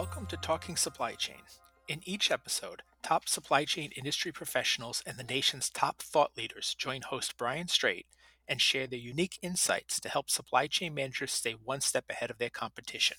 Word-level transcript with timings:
Welcome 0.00 0.26
to 0.26 0.36
Talking 0.36 0.76
Supply 0.76 1.14
Chain. 1.14 1.40
In 1.88 2.02
each 2.04 2.30
episode, 2.30 2.82
top 3.02 3.28
supply 3.28 3.64
chain 3.64 3.90
industry 3.96 4.30
professionals 4.30 5.02
and 5.04 5.18
the 5.18 5.24
nation's 5.24 5.70
top 5.70 6.02
thought 6.02 6.30
leaders 6.36 6.76
join 6.78 7.00
host 7.02 7.36
Brian 7.36 7.66
Straight 7.66 8.06
and 8.46 8.60
share 8.60 8.86
their 8.86 9.00
unique 9.00 9.40
insights 9.42 9.98
to 9.98 10.08
help 10.08 10.30
supply 10.30 10.68
chain 10.68 10.94
managers 10.94 11.32
stay 11.32 11.56
one 11.64 11.80
step 11.80 12.04
ahead 12.08 12.30
of 12.30 12.38
their 12.38 12.48
competition. 12.48 13.16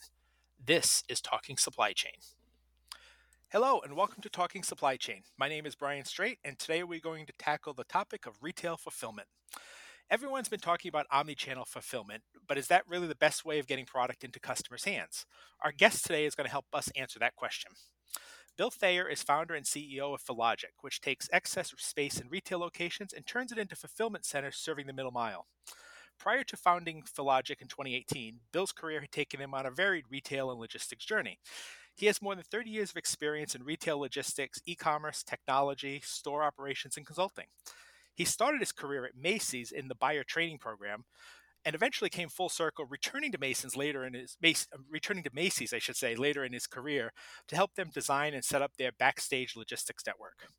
This 0.65 1.03
is 1.09 1.19
Talking 1.19 1.57
Supply 1.57 1.91
Chain. 1.91 2.13
Hello, 3.49 3.81
and 3.81 3.97
welcome 3.97 4.21
to 4.21 4.29
Talking 4.29 4.63
Supply 4.63 4.95
Chain. 4.95 5.23
My 5.37 5.49
name 5.49 5.65
is 5.65 5.75
Brian 5.75 6.05
Straight, 6.05 6.39
and 6.45 6.57
today 6.57 6.83
we're 6.83 7.01
going 7.01 7.25
to 7.25 7.33
tackle 7.37 7.73
the 7.73 7.83
topic 7.83 8.25
of 8.25 8.41
retail 8.41 8.77
fulfillment. 8.77 9.27
Everyone's 10.11 10.49
been 10.49 10.59
talking 10.59 10.89
about 10.89 11.05
omni-channel 11.11 11.65
fulfillment, 11.65 12.23
but 12.47 12.57
is 12.57 12.65
that 12.67 12.87
really 12.87 13.05
the 13.05 13.13
best 13.13 13.45
way 13.45 13.59
of 13.59 13.67
getting 13.67 13.85
product 13.85 14.23
into 14.23 14.39
customers' 14.39 14.85
hands? 14.85 15.27
Our 15.61 15.71
guest 15.71 16.03
today 16.03 16.25
is 16.25 16.33
going 16.33 16.45
to 16.45 16.51
help 16.51 16.65
us 16.73 16.89
answer 16.95 17.19
that 17.19 17.35
question. 17.35 17.73
Bill 18.57 18.71
Thayer 18.71 19.07
is 19.07 19.21
founder 19.21 19.53
and 19.53 19.67
CEO 19.67 20.15
of 20.15 20.23
Fillogic, 20.23 20.81
which 20.81 20.99
takes 20.99 21.29
excess 21.31 21.71
space 21.77 22.19
in 22.19 22.27
retail 22.27 22.57
locations 22.57 23.13
and 23.13 23.23
turns 23.27 23.51
it 23.51 23.59
into 23.59 23.75
fulfillment 23.75 24.25
centers 24.25 24.57
serving 24.57 24.87
the 24.87 24.93
middle 24.93 25.11
mile. 25.11 25.45
Prior 26.17 26.43
to 26.43 26.57
founding 26.57 27.03
Fillogic 27.03 27.61
in 27.61 27.67
2018, 27.67 28.39
Bill's 28.51 28.71
career 28.71 29.01
had 29.01 29.11
taken 29.11 29.39
him 29.39 29.53
on 29.53 29.67
a 29.67 29.71
varied 29.71 30.05
retail 30.09 30.49
and 30.49 30.59
logistics 30.59 31.05
journey. 31.05 31.37
He 31.95 32.07
has 32.07 32.19
more 32.19 32.33
than 32.33 32.43
30 32.49 32.71
years 32.71 32.89
of 32.89 32.97
experience 32.97 33.53
in 33.53 33.63
retail 33.63 33.99
logistics, 33.99 34.59
e 34.65 34.73
commerce, 34.73 35.21
technology, 35.21 36.01
store 36.03 36.43
operations, 36.43 36.97
and 36.97 37.05
consulting. 37.05 37.45
He 38.19 38.25
started 38.25 38.59
his 38.59 38.73
career 38.73 39.05
at 39.05 39.15
Macy's 39.15 39.71
in 39.71 39.87
the 39.87 39.95
buyer 39.95 40.25
training 40.25 40.57
program, 40.57 41.05
and 41.63 41.73
eventually 41.73 42.09
came 42.09 42.27
full 42.27 42.49
circle, 42.49 42.83
returning 42.83 43.31
to 43.31 43.37
Mason's 43.37 43.77
later 43.77 44.03
in 44.05 44.13
his 44.13 44.35
uh, 44.43 44.77
returning 44.91 45.23
to 45.23 45.29
Macy's, 45.33 45.73
I 45.73 45.79
should 45.79 45.95
say, 45.95 46.15
later 46.15 46.43
in 46.43 46.51
his 46.51 46.67
career 46.67 47.13
to 47.47 47.55
help 47.55 47.75
them 47.75 47.91
design 47.93 48.33
and 48.33 48.43
set 48.43 48.61
up 48.61 48.75
their 48.75 48.91
backstage 48.91 49.55
logistics 49.55 50.03
network. 50.05 50.49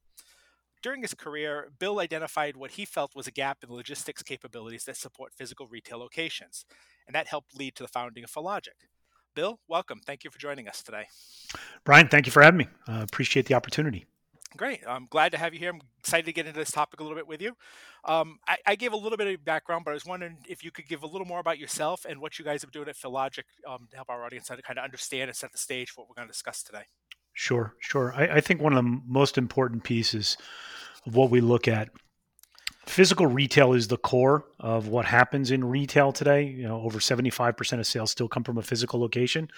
During 0.82 1.02
his 1.02 1.12
career, 1.12 1.68
Bill 1.78 2.00
identified 2.00 2.56
what 2.56 2.72
he 2.72 2.86
felt 2.86 3.14
was 3.14 3.26
a 3.26 3.30
gap 3.30 3.58
in 3.62 3.68
logistics 3.68 4.22
capabilities 4.22 4.84
that 4.84 4.96
support 4.96 5.34
physical 5.36 5.66
retail 5.66 5.98
locations, 5.98 6.64
and 7.06 7.14
that 7.14 7.28
helped 7.28 7.54
lead 7.54 7.74
to 7.74 7.82
the 7.82 7.90
founding 7.90 8.24
of 8.24 8.30
Fillogic. 8.30 8.88
Bill, 9.34 9.60
welcome. 9.68 10.00
Thank 10.06 10.24
you 10.24 10.30
for 10.30 10.38
joining 10.38 10.66
us 10.66 10.82
today. 10.82 11.04
Brian, 11.84 12.08
thank 12.08 12.24
you 12.24 12.32
for 12.32 12.42
having 12.42 12.56
me. 12.56 12.68
I 12.86 13.00
uh, 13.00 13.02
appreciate 13.02 13.44
the 13.44 13.54
opportunity. 13.54 14.06
Great. 14.56 14.80
I'm 14.86 15.06
glad 15.08 15.32
to 15.32 15.38
have 15.38 15.54
you 15.54 15.60
here. 15.60 15.70
I'm 15.70 15.80
excited 15.98 16.26
to 16.26 16.32
get 16.32 16.46
into 16.46 16.58
this 16.58 16.72
topic 16.72 17.00
a 17.00 17.02
little 17.04 17.16
bit 17.16 17.28
with 17.28 17.40
you. 17.40 17.56
Um, 18.04 18.38
I, 18.48 18.56
I, 18.66 18.74
gave 18.74 18.92
a 18.92 18.96
little 18.96 19.16
bit 19.16 19.32
of 19.32 19.44
background, 19.44 19.84
but 19.84 19.92
I 19.92 19.94
was 19.94 20.06
wondering 20.06 20.38
if 20.48 20.64
you 20.64 20.70
could 20.70 20.88
give 20.88 21.02
a 21.02 21.06
little 21.06 21.26
more 21.26 21.38
about 21.38 21.58
yourself 21.58 22.04
and 22.08 22.20
what 22.20 22.38
you 22.38 22.44
guys 22.44 22.64
are 22.64 22.70
doing 22.70 22.88
at 22.88 22.96
Fillogic 22.96 23.44
um, 23.68 23.86
to 23.90 23.96
help 23.96 24.08
our 24.08 24.24
audience 24.24 24.48
to 24.48 24.60
kind 24.62 24.78
of 24.78 24.84
understand 24.84 25.28
and 25.28 25.36
set 25.36 25.52
the 25.52 25.58
stage 25.58 25.90
for 25.90 26.00
what 26.00 26.08
we're 26.08 26.14
going 26.14 26.26
to 26.26 26.32
discuss 26.32 26.62
today. 26.62 26.84
Sure, 27.32 27.74
sure. 27.78 28.12
I, 28.16 28.36
I 28.36 28.40
think 28.40 28.60
one 28.60 28.72
of 28.72 28.82
the 28.82 29.00
most 29.06 29.38
important 29.38 29.84
pieces 29.84 30.36
of 31.06 31.14
what 31.14 31.30
we 31.30 31.40
look 31.40 31.68
at 31.68 31.90
physical 32.86 33.26
retail 33.26 33.72
is 33.72 33.88
the 33.88 33.96
core 33.96 34.46
of 34.58 34.88
what 34.88 35.04
happens 35.04 35.50
in 35.50 35.64
retail 35.64 36.10
today. 36.10 36.42
You 36.44 36.66
know, 36.66 36.80
over 36.80 36.98
75% 36.98 37.78
of 37.78 37.86
sales 37.86 38.10
still 38.10 38.28
come 38.28 38.44
from 38.44 38.58
a 38.58 38.62
physical 38.62 38.98
location, 38.98 39.48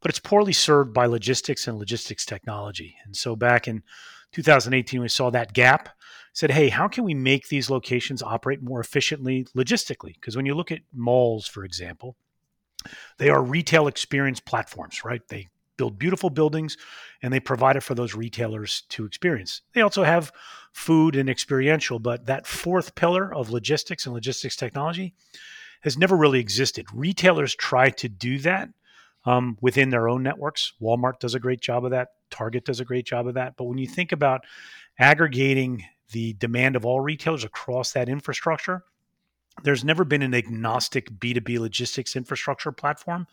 but 0.00 0.10
it's 0.10 0.20
poorly 0.20 0.52
served 0.52 0.92
by 0.94 1.06
logistics 1.06 1.66
and 1.66 1.78
logistics 1.78 2.24
technology. 2.24 2.96
And 3.04 3.16
so 3.16 3.34
back 3.34 3.66
in 3.66 3.82
2018, 4.32 5.00
we 5.00 5.08
saw 5.08 5.30
that 5.30 5.52
gap. 5.52 5.90
Said, 6.34 6.50
hey, 6.52 6.68
how 6.68 6.86
can 6.86 7.02
we 7.02 7.14
make 7.14 7.48
these 7.48 7.68
locations 7.68 8.22
operate 8.22 8.62
more 8.62 8.78
efficiently 8.78 9.46
logistically? 9.56 10.14
Because 10.14 10.36
when 10.36 10.46
you 10.46 10.54
look 10.54 10.70
at 10.70 10.82
malls, 10.94 11.48
for 11.48 11.64
example, 11.64 12.14
they 13.16 13.28
are 13.28 13.42
retail 13.42 13.88
experience 13.88 14.38
platforms, 14.38 15.04
right? 15.04 15.26
They 15.26 15.48
build 15.76 15.98
beautiful 15.98 16.30
buildings 16.30 16.76
and 17.22 17.32
they 17.32 17.40
provide 17.40 17.76
it 17.76 17.82
for 17.82 17.94
those 17.94 18.14
retailers 18.14 18.82
to 18.90 19.04
experience. 19.04 19.62
They 19.72 19.80
also 19.80 20.04
have 20.04 20.30
food 20.72 21.16
and 21.16 21.28
experiential, 21.28 21.98
but 21.98 22.26
that 22.26 22.46
fourth 22.46 22.94
pillar 22.94 23.34
of 23.34 23.50
logistics 23.50 24.04
and 24.04 24.14
logistics 24.14 24.56
technology 24.56 25.14
has 25.80 25.96
never 25.96 26.16
really 26.16 26.40
existed. 26.40 26.86
Retailers 26.92 27.54
try 27.54 27.90
to 27.90 28.08
do 28.08 28.38
that 28.40 28.68
um, 29.28 29.58
within 29.60 29.90
their 29.90 30.08
own 30.08 30.22
networks. 30.22 30.72
Walmart 30.80 31.20
does 31.20 31.34
a 31.34 31.38
great 31.38 31.60
job 31.60 31.84
of 31.84 31.90
that. 31.90 32.12
Target 32.30 32.64
does 32.64 32.80
a 32.80 32.84
great 32.84 33.04
job 33.04 33.26
of 33.26 33.34
that. 33.34 33.56
But 33.58 33.64
when 33.64 33.76
you 33.76 33.86
think 33.86 34.10
about 34.10 34.46
aggregating 34.98 35.84
the 36.12 36.32
demand 36.34 36.76
of 36.76 36.86
all 36.86 37.02
retailers 37.02 37.44
across 37.44 37.92
that 37.92 38.08
infrastructure, 38.08 38.84
there's 39.64 39.84
never 39.84 40.04
been 40.04 40.22
an 40.22 40.34
agnostic 40.34 41.10
B2B 41.10 41.58
logistics 41.58 42.16
infrastructure 42.16 42.72
platform 42.72 43.26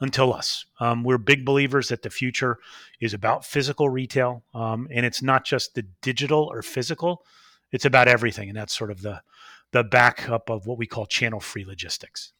until 0.00 0.34
us. 0.34 0.64
Um, 0.80 1.04
we're 1.04 1.18
big 1.18 1.44
believers 1.44 1.88
that 1.88 2.02
the 2.02 2.10
future 2.10 2.58
is 2.98 3.14
about 3.14 3.44
physical 3.44 3.88
retail, 3.88 4.42
um, 4.54 4.88
and 4.90 5.06
it's 5.06 5.22
not 5.22 5.44
just 5.44 5.76
the 5.76 5.82
digital 6.02 6.48
or 6.50 6.62
physical; 6.62 7.24
it's 7.70 7.84
about 7.84 8.08
everything, 8.08 8.48
and 8.48 8.56
that's 8.56 8.76
sort 8.76 8.90
of 8.90 9.02
the 9.02 9.22
the 9.70 9.84
backup 9.84 10.48
of 10.50 10.66
what 10.66 10.78
we 10.78 10.86
call 10.86 11.06
channel 11.06 11.40
free 11.40 11.64
logistics. 11.64 12.32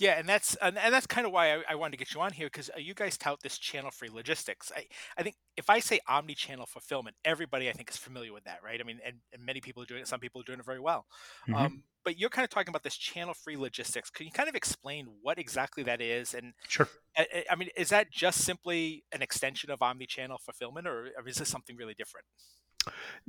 Yeah, 0.00 0.18
and 0.18 0.26
that's 0.26 0.56
and, 0.56 0.78
and 0.78 0.94
that's 0.94 1.06
kind 1.06 1.26
of 1.26 1.32
why 1.32 1.52
I, 1.52 1.62
I, 1.70 1.74
wanted 1.74 1.92
to 1.92 1.96
get 1.98 2.14
you 2.14 2.22
on 2.22 2.32
here 2.32 2.46
because 2.46 2.70
uh, 2.70 2.78
you 2.78 2.94
guys 2.94 3.18
tout 3.18 3.38
this 3.42 3.58
channel-free 3.58 4.08
logistics. 4.08 4.72
I, 4.74 4.86
I 5.18 5.22
think 5.22 5.36
if 5.58 5.68
I 5.68 5.78
say 5.78 6.00
omni-channel 6.08 6.64
fulfillment, 6.64 7.16
everybody 7.22 7.68
I 7.68 7.72
think 7.72 7.90
is 7.90 7.98
familiar 7.98 8.32
with 8.32 8.44
that, 8.44 8.60
right? 8.64 8.80
I 8.80 8.82
mean, 8.82 8.98
and, 9.04 9.16
and 9.34 9.44
many 9.44 9.60
people 9.60 9.82
are 9.82 9.86
doing 9.86 10.00
it. 10.00 10.08
Some 10.08 10.18
people 10.18 10.40
are 10.40 10.44
doing 10.44 10.58
it 10.58 10.64
very 10.64 10.80
well. 10.80 11.04
Mm-hmm. 11.46 11.54
Um, 11.54 11.82
but 12.02 12.18
you're 12.18 12.30
kind 12.30 12.44
of 12.44 12.50
talking 12.50 12.70
about 12.70 12.82
this 12.82 12.96
channel-free 12.96 13.58
logistics. 13.58 14.08
Can 14.08 14.24
you 14.24 14.32
kind 14.32 14.48
of 14.48 14.54
explain 14.54 15.06
what 15.20 15.38
exactly 15.38 15.82
that 15.82 16.00
is? 16.00 16.32
And 16.32 16.54
sure. 16.66 16.88
I, 17.14 17.44
I 17.50 17.56
mean, 17.56 17.68
is 17.76 17.90
that 17.90 18.10
just 18.10 18.40
simply 18.40 19.04
an 19.12 19.20
extension 19.20 19.70
of 19.70 19.82
omni-channel 19.82 20.38
fulfillment, 20.42 20.86
or, 20.86 21.10
or 21.18 21.28
is 21.28 21.36
this 21.36 21.50
something 21.50 21.76
really 21.76 21.94
different? 21.94 22.24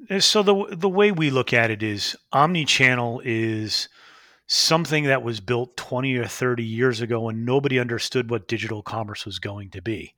Uh, 0.09 0.21
so 0.21 0.41
the 0.41 0.73
the 0.73 0.87
way 0.87 1.11
we 1.11 1.29
look 1.29 1.51
at 1.51 1.69
it 1.69 1.83
is 1.83 2.15
omni-channel 2.31 3.21
is 3.25 3.89
something 4.53 5.05
that 5.05 5.23
was 5.23 5.39
built 5.39 5.77
20 5.77 6.17
or 6.17 6.25
30 6.25 6.61
years 6.61 6.99
ago 6.99 7.29
and 7.29 7.45
nobody 7.45 7.79
understood 7.79 8.29
what 8.29 8.49
digital 8.49 8.83
commerce 8.83 9.25
was 9.25 9.39
going 9.39 9.69
to 9.69 9.81
be. 9.81 10.13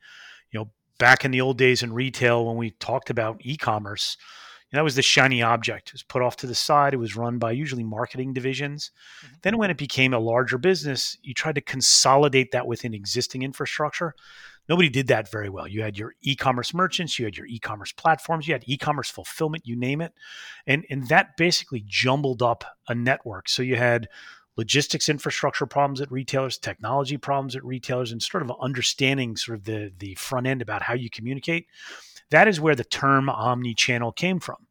You 0.49 0.59
know, 0.59 0.71
back 0.97 1.23
in 1.23 1.29
the 1.29 1.41
old 1.41 1.59
days 1.59 1.83
in 1.83 1.93
retail 1.93 2.43
when 2.43 2.57
we 2.57 2.71
talked 2.71 3.11
about 3.11 3.41
e-commerce, 3.41 4.17
that 4.71 4.83
was 4.83 4.95
the 4.95 5.03
shiny 5.03 5.43
object. 5.43 5.89
It 5.89 5.93
was 5.93 6.01
put 6.01 6.23
off 6.23 6.35
to 6.37 6.47
the 6.47 6.55
side. 6.55 6.95
It 6.95 6.97
was 6.97 7.15
run 7.15 7.37
by 7.37 7.51
usually 7.51 7.83
marketing 7.83 8.33
divisions. 8.33 8.89
Mm-hmm. 9.23 9.35
Then 9.43 9.57
when 9.59 9.69
it 9.69 9.77
became 9.77 10.15
a 10.15 10.19
larger 10.19 10.57
business, 10.57 11.15
you 11.21 11.35
tried 11.35 11.53
to 11.55 11.61
consolidate 11.61 12.51
that 12.53 12.65
within 12.65 12.95
existing 12.95 13.43
infrastructure 13.43 14.15
nobody 14.69 14.89
did 14.89 15.07
that 15.07 15.29
very 15.29 15.49
well. 15.49 15.67
You 15.67 15.81
had 15.81 15.97
your 15.97 16.13
e-commerce 16.21 16.73
merchants, 16.73 17.17
you 17.19 17.25
had 17.25 17.37
your 17.37 17.47
e-commerce 17.47 17.91
platforms, 17.91 18.47
you 18.47 18.53
had 18.53 18.63
e-commerce 18.65 19.09
fulfillment, 19.09 19.67
you 19.67 19.75
name 19.75 20.01
it. 20.01 20.13
And 20.65 20.85
and 20.89 21.07
that 21.09 21.37
basically 21.37 21.83
jumbled 21.85 22.41
up 22.41 22.63
a 22.87 22.95
network. 22.95 23.49
So 23.49 23.63
you 23.63 23.75
had 23.75 24.07
logistics 24.55 25.09
infrastructure 25.09 25.65
problems 25.65 26.01
at 26.01 26.11
retailers, 26.11 26.57
technology 26.57 27.17
problems 27.17 27.55
at 27.55 27.63
retailers, 27.65 28.11
and 28.11 28.21
sort 28.21 28.43
of 28.43 28.51
understanding 28.61 29.35
sort 29.35 29.59
of 29.59 29.65
the 29.65 29.91
the 29.97 30.15
front 30.15 30.47
end 30.47 30.61
about 30.61 30.83
how 30.83 30.93
you 30.93 31.09
communicate. 31.09 31.67
That 32.29 32.47
is 32.47 32.59
where 32.59 32.75
the 32.75 32.83
term 32.83 33.29
omni-channel 33.29 34.13
came 34.13 34.39
from. 34.39 34.67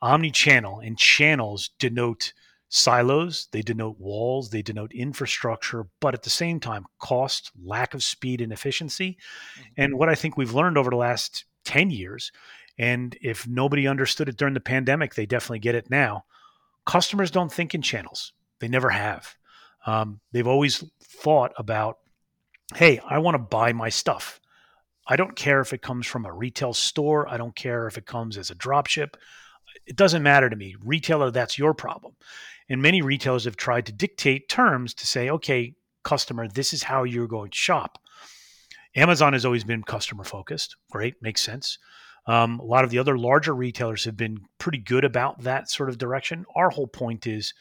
Omni-channel 0.00 0.80
and 0.80 0.98
channels 0.98 1.70
denote 1.78 2.32
silos, 2.68 3.48
they 3.52 3.62
denote 3.62 3.98
walls, 3.98 4.50
they 4.50 4.62
denote 4.62 4.92
infrastructure, 4.92 5.86
but 6.00 6.14
at 6.14 6.22
the 6.22 6.30
same 6.30 6.60
time, 6.60 6.86
cost, 6.98 7.50
lack 7.62 7.94
of 7.94 8.02
speed 8.02 8.40
and 8.40 8.52
efficiency. 8.52 9.16
Mm-hmm. 9.54 9.62
And 9.76 9.98
what 9.98 10.08
I 10.08 10.14
think 10.14 10.36
we've 10.36 10.54
learned 10.54 10.76
over 10.76 10.90
the 10.90 10.96
last 10.96 11.44
10 11.64 11.90
years, 11.90 12.30
and 12.78 13.16
if 13.20 13.46
nobody 13.48 13.88
understood 13.88 14.28
it 14.28 14.36
during 14.36 14.54
the 14.54 14.60
pandemic, 14.60 15.14
they 15.14 15.26
definitely 15.26 15.58
get 15.60 15.74
it 15.74 15.90
now. 15.90 16.24
Customers 16.86 17.30
don't 17.30 17.52
think 17.52 17.74
in 17.74 17.82
channels, 17.82 18.32
they 18.60 18.68
never 18.68 18.90
have. 18.90 19.36
Um, 19.86 20.20
they've 20.32 20.46
always 20.46 20.84
thought 21.02 21.52
about, 21.56 21.98
hey, 22.74 23.00
I 23.08 23.18
want 23.18 23.34
to 23.34 23.38
buy 23.38 23.72
my 23.72 23.88
stuff. 23.88 24.40
I 25.06 25.16
don't 25.16 25.36
care 25.36 25.60
if 25.60 25.72
it 25.72 25.80
comes 25.80 26.06
from 26.06 26.26
a 26.26 26.32
retail 26.32 26.74
store. 26.74 27.26
I 27.28 27.38
don't 27.38 27.56
care 27.56 27.86
if 27.86 27.96
it 27.96 28.04
comes 28.04 28.36
as 28.36 28.50
a 28.50 28.54
drop 28.54 28.86
ship. 28.86 29.16
It 29.86 29.96
doesn't 29.96 30.22
matter 30.22 30.50
to 30.50 30.56
me. 30.56 30.76
Retailer, 30.84 31.30
that's 31.30 31.58
your 31.58 31.72
problem. 31.72 32.14
And 32.68 32.82
many 32.82 33.02
retailers 33.02 33.44
have 33.44 33.56
tried 33.56 33.86
to 33.86 33.92
dictate 33.92 34.48
terms 34.48 34.94
to 34.94 35.06
say, 35.06 35.30
okay, 35.30 35.74
customer, 36.04 36.48
this 36.48 36.72
is 36.72 36.82
how 36.82 37.04
you're 37.04 37.26
going 37.26 37.50
to 37.50 37.56
shop. 37.56 37.98
Amazon 38.94 39.32
has 39.32 39.44
always 39.44 39.64
been 39.64 39.82
customer 39.82 40.24
focused. 40.24 40.76
Great, 40.90 41.14
makes 41.22 41.40
sense. 41.40 41.78
Um, 42.26 42.60
a 42.60 42.64
lot 42.64 42.84
of 42.84 42.90
the 42.90 42.98
other 42.98 43.16
larger 43.16 43.54
retailers 43.54 44.04
have 44.04 44.16
been 44.16 44.38
pretty 44.58 44.78
good 44.78 45.04
about 45.04 45.42
that 45.42 45.70
sort 45.70 45.88
of 45.88 45.98
direction. 45.98 46.44
Our 46.54 46.70
whole 46.70 46.86
point 46.86 47.26
is 47.26 47.54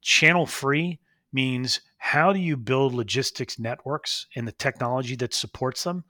channel 0.00 0.46
free 0.46 1.00
means 1.32 1.80
how 1.98 2.32
do 2.32 2.38
you 2.38 2.56
build 2.56 2.94
logistics 2.94 3.58
networks 3.58 4.26
and 4.36 4.46
the 4.46 4.52
technology 4.52 5.16
that 5.16 5.34
supports 5.34 5.84
them 5.84 6.04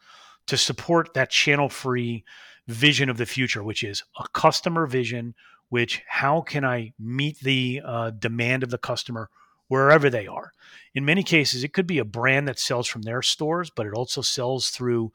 to 0.46 0.56
support 0.56 1.14
that 1.14 1.30
channel 1.30 1.68
free 1.68 2.24
vision 2.68 3.08
of 3.08 3.16
the 3.16 3.26
future, 3.26 3.62
which 3.62 3.82
is 3.82 4.02
a 4.18 4.28
customer 4.28 4.86
vision 4.86 5.34
which 5.68 6.02
how 6.08 6.40
can 6.40 6.64
I 6.64 6.92
meet 6.98 7.40
the 7.40 7.82
uh, 7.84 8.10
demand 8.10 8.62
of 8.62 8.70
the 8.70 8.78
customer 8.78 9.30
wherever 9.68 10.08
they 10.08 10.26
are? 10.26 10.52
In 10.94 11.04
many 11.04 11.22
cases, 11.22 11.64
it 11.64 11.72
could 11.72 11.86
be 11.86 11.98
a 11.98 12.04
brand 12.04 12.48
that 12.48 12.58
sells 12.58 12.86
from 12.86 13.02
their 13.02 13.22
stores, 13.22 13.70
but 13.70 13.86
it 13.86 13.92
also 13.92 14.22
sells 14.22 14.70
through 14.70 15.12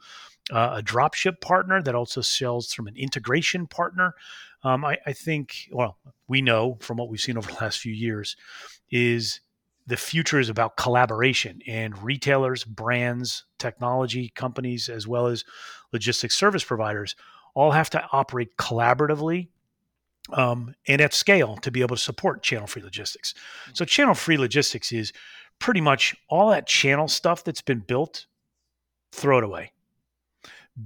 uh, 0.51 0.75
a 0.77 0.83
dropship 0.83 1.39
partner 1.41 1.81
that 1.81 1.95
also 1.95 2.21
sells 2.21 2.73
from 2.73 2.87
an 2.87 2.97
integration 2.97 3.67
partner. 3.67 4.13
Um, 4.63 4.85
I, 4.85 4.97
I 5.05 5.13
think, 5.13 5.69
well, 5.71 5.97
we 6.27 6.41
know 6.41 6.77
from 6.81 6.97
what 6.97 7.09
we've 7.09 7.19
seen 7.19 7.37
over 7.37 7.51
the 7.51 7.57
last 7.61 7.79
few 7.79 7.93
years, 7.93 8.35
is 8.91 9.41
the 9.87 9.97
future 9.97 10.39
is 10.39 10.49
about 10.49 10.77
collaboration 10.77 11.61
and 11.67 11.97
retailers, 12.03 12.63
brands, 12.63 13.45
technology 13.57 14.31
companies, 14.35 14.89
as 14.89 15.07
well 15.07 15.27
as 15.27 15.43
logistics 15.91 16.37
service 16.37 16.63
providers 16.63 17.15
all 17.55 17.71
have 17.71 17.89
to 17.89 18.03
operate 18.11 18.55
collaboratively 18.57 19.49
um, 20.31 20.75
and 20.87 21.01
at 21.01 21.13
scale 21.13 21.57
to 21.57 21.71
be 21.71 21.81
able 21.81 21.95
to 21.95 22.01
support 22.01 22.43
channel 22.43 22.67
free 22.67 22.81
logistics. 22.81 23.33
Mm-hmm. 23.33 23.71
So, 23.73 23.85
channel 23.85 24.13
free 24.13 24.37
logistics 24.37 24.91
is 24.91 25.13
pretty 25.59 25.81
much 25.81 26.15
all 26.29 26.49
that 26.49 26.67
channel 26.67 27.07
stuff 27.07 27.43
that's 27.43 27.61
been 27.61 27.79
built, 27.79 28.25
throw 29.11 29.37
it 29.39 29.43
away. 29.43 29.71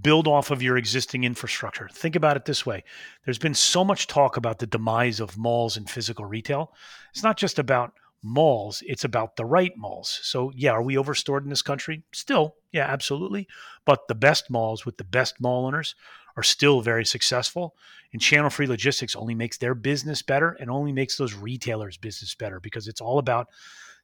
Build 0.02 0.28
off 0.28 0.52
of 0.52 0.64
your 0.64 0.78
existing 0.78 1.24
infrastructure. 1.24 1.88
Think 1.94 2.16
about 2.16 2.38
it 2.38 2.46
this 2.46 2.66
way 2.66 2.84
there's 3.24 3.38
been 3.38 3.54
so 3.54 3.84
much 3.84 4.08
talk 4.08 4.36
about 4.36 4.60
the 4.60 4.68
demise 4.68 5.20
of 5.20 5.38
malls 5.38 5.78
and 5.78 5.90
physical 5.90 6.26
retail. 6.26 6.74
It's 7.12 7.24
not 7.24 7.38
just 7.38 7.60
about 7.60 7.94
malls, 8.24 8.82
it's 8.88 9.04
about 9.04 9.36
the 9.36 9.46
right 9.46 9.78
malls. 9.78 10.20
So, 10.24 10.52
yeah, 10.56 10.72
are 10.72 10.82
we 10.82 10.98
overstored 10.98 11.44
in 11.44 11.50
this 11.50 11.62
country? 11.62 12.04
Still, 12.12 12.56
yeah, 12.72 12.88
absolutely. 12.88 13.48
But 13.86 14.08
the 14.08 14.16
best 14.16 14.50
malls 14.50 14.86
with 14.86 14.98
the 14.98 15.04
best 15.04 15.40
mall 15.40 15.68
owners 15.68 15.96
are 16.38 16.44
still 16.44 16.82
very 16.82 17.06
successful. 17.06 17.76
And 18.12 18.22
channel 18.22 18.50
free 18.50 18.68
logistics 18.68 19.16
only 19.16 19.36
makes 19.36 19.58
their 19.58 19.76
business 19.76 20.22
better 20.22 20.52
and 20.60 20.70
only 20.70 20.92
makes 20.92 21.18
those 21.18 21.34
retailers' 21.34 21.98
business 21.98 22.36
better 22.36 22.60
because 22.60 22.88
it's 22.88 23.02
all 23.02 23.20
about 23.20 23.48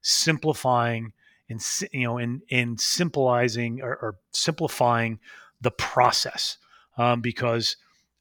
simplifying 0.02 1.14
and 1.50 1.62
you 1.92 2.04
know 2.04 2.18
and 2.18 2.42
and 2.50 2.80
simplifying 2.80 3.82
or, 3.82 3.96
or 3.96 4.16
simplifying 4.32 5.20
the 5.62 5.72
process 5.72 6.58
um, 6.98 7.22
because 7.22 7.78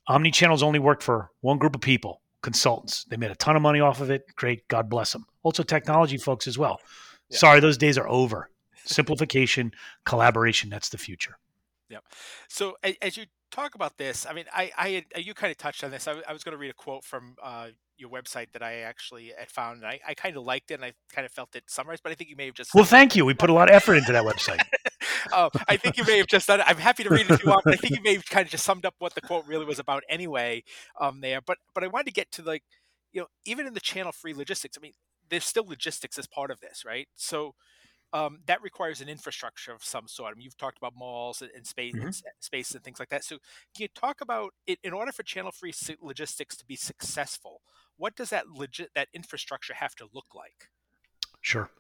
omni-channels 0.07 0.63
only 0.63 0.79
worked 0.79 1.03
for 1.03 1.31
one 1.41 1.59
group 1.59 1.75
of 1.75 1.81
people 1.81 2.21
consultants. 2.43 3.05
They 3.05 3.17
made 3.17 3.31
a 3.31 3.37
ton 3.37 3.57
of 3.57 3.63
money 3.63 3.81
off 3.81 4.01
of 4.01 4.11
it. 4.11 4.25
Great 4.37 4.69
god 4.69 4.89
bless 4.91 5.13
them 5.13 5.27
also 5.43 5.63
technology 5.63 6.17
folks 6.17 6.47
as 6.47 6.59
well. 6.59 6.81
Yeah. 7.31 7.39
sorry 7.39 7.61
those 7.61 7.79
days 7.79 7.97
are 7.97 8.09
over. 8.09 8.51
Simplification 8.85 9.73
collaboration 10.05 10.71
that's 10.71 10.89
the 10.89 10.99
future. 10.99 11.39
Yeah. 11.89 11.99
So 12.49 12.77
as 13.03 13.17
you 13.17 13.27
talk 13.51 13.75
about 13.75 13.97
this. 13.99 14.27
I 14.27 14.33
mean, 14.33 14.45
I, 14.53 14.71
I 14.77 15.19
you 15.19 15.35
kind 15.35 15.51
of 15.51 15.59
touched 15.59 15.85
on 15.85 15.91
this. 15.91 16.09
I, 16.09 16.21
I 16.29 16.33
was 16.33 16.45
going 16.45 16.53
to 16.53 16.59
read 16.59 16.71
a 16.71 16.75
quote 16.75 17.05
from 17.05 17.37
uh, 17.43 17.69
your 17.97 18.11
website 18.11 18.53
that 18.53 18.63
I 18.63 18.81
actually 18.81 19.33
had 19.37 19.51
found, 19.51 19.79
and 19.79 19.87
I, 19.87 20.01
I 20.07 20.15
kind 20.15 20.37
of 20.37 20.45
liked 20.45 20.71
it, 20.71 20.75
and 20.75 20.85
I 20.85 20.93
kind 21.13 21.27
of 21.27 21.33
felt 21.33 21.55
it 21.55 21.65
summarized. 21.69 22.03
But 22.03 22.13
I 22.13 22.15
think 22.15 22.31
you 22.31 22.37
may 22.37 22.47
have 22.47 22.55
just 22.55 22.75
well, 22.75 22.85
thank 22.85 23.17
you. 23.17 23.25
We 23.25 23.35
put 23.35 23.51
a 23.51 23.53
lot 23.53 23.69
of 23.69 23.77
effort 23.77 23.95
into 23.95 24.13
that 24.13 24.25
website. 24.25 24.61
uh, 25.33 25.51
I 25.69 25.77
think 25.77 25.97
you 25.97 26.05
may 26.05 26.19
have 26.19 26.27
just 26.27 26.47
done 26.47 26.61
it. 26.61 26.67
I'm 26.67 26.77
happy 26.77 27.05
to 27.05 27.11
read 27.11 27.23
it 27.23 27.31
if 27.31 27.45
you 27.45 27.51
want, 27.51 27.65
but 27.65 27.75
I 27.75 27.77
think 27.77 27.97
you 27.97 28.03
may 28.03 28.15
have 28.15 28.27
kind 28.27 28.45
of 28.45 28.51
just 28.51 28.65
summed 28.65 28.87
up 28.87 28.95
what 28.99 29.15
the 29.15 29.21
quote 29.21 29.47
really 29.47 29.65
was 29.65 29.79
about 29.79 30.03
anyway. 30.09 30.63
Um, 31.01 31.21
there, 31.21 31.41
but 31.41 31.59
but 31.75 31.85
I 31.85 31.89
wanted 31.89 32.07
to 32.07 32.13
get 32.13 32.31
to 32.33 32.43
like, 32.43 32.63
you 33.13 33.21
know, 33.21 33.27
even 33.45 33.67
in 33.67 33.75
the 33.75 33.81
channel 33.81 34.13
free 34.13 34.35
logistics. 34.35 34.79
I 34.79 34.81
mean, 34.81 34.93
there's 35.29 35.45
still 35.45 35.65
logistics 35.67 36.19
as 36.19 36.27
part 36.27 36.51
of 36.51 36.61
this, 36.61 36.85
right? 36.85 37.09
So 37.15 37.55
um, 38.13 38.41
that 38.47 38.63
requires 38.63 39.01
an 39.01 39.09
infrastructure 39.09 39.73
of 39.73 39.85
some 39.85 40.09
sort. 40.09 40.33
I 40.33 40.35
mean, 40.35 40.45
you've 40.45 40.57
talked 40.57 40.79
about 40.79 40.95
malls 40.97 41.43
and, 41.43 41.67
space, 41.67 41.95
mm-hmm. 41.95 42.07
and 42.07 42.15
space 42.41 42.73
and 42.73 42.83
things 42.83 42.99
like 42.99 43.09
that. 43.11 43.25
So, 43.25 43.37
can 43.75 43.83
you 43.83 43.89
talk 43.95 44.21
about 44.21 44.53
it 44.67 44.79
in 44.83 44.93
order 44.93 45.13
for 45.13 45.23
channel-free 45.23 45.73
logistics 46.01 46.57
to 46.57 46.65
be 46.65 46.77
successful? 46.77 47.61
What 47.97 48.17
does 48.17 48.31
that 48.31 48.49
legit 48.49 48.91
that 48.95 49.09
infrastructure 49.13 49.75
have 49.75 49.95
to 49.97 50.09
look 50.13 50.35
like? 50.35 50.69
Sure. 51.43 51.71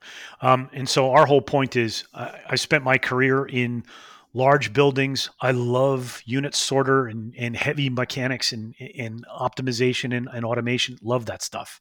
Um, 0.40 0.70
and 0.72 0.88
so 0.88 1.12
our 1.12 1.26
whole 1.26 1.42
point 1.42 1.76
is, 1.76 2.04
I, 2.14 2.40
I 2.50 2.56
spent 2.56 2.82
my 2.82 2.96
career 2.96 3.44
in 3.44 3.84
large 4.32 4.72
buildings. 4.72 5.28
I 5.40 5.50
love 5.50 6.22
unit 6.24 6.54
sorter 6.54 7.06
and, 7.06 7.34
and 7.36 7.56
heavy 7.56 7.90
mechanics 7.90 8.52
and, 8.52 8.74
and 8.96 9.26
optimization 9.26 10.16
and, 10.16 10.28
and 10.32 10.44
automation. 10.44 10.98
Love 11.02 11.26
that 11.26 11.42
stuff. 11.42 11.80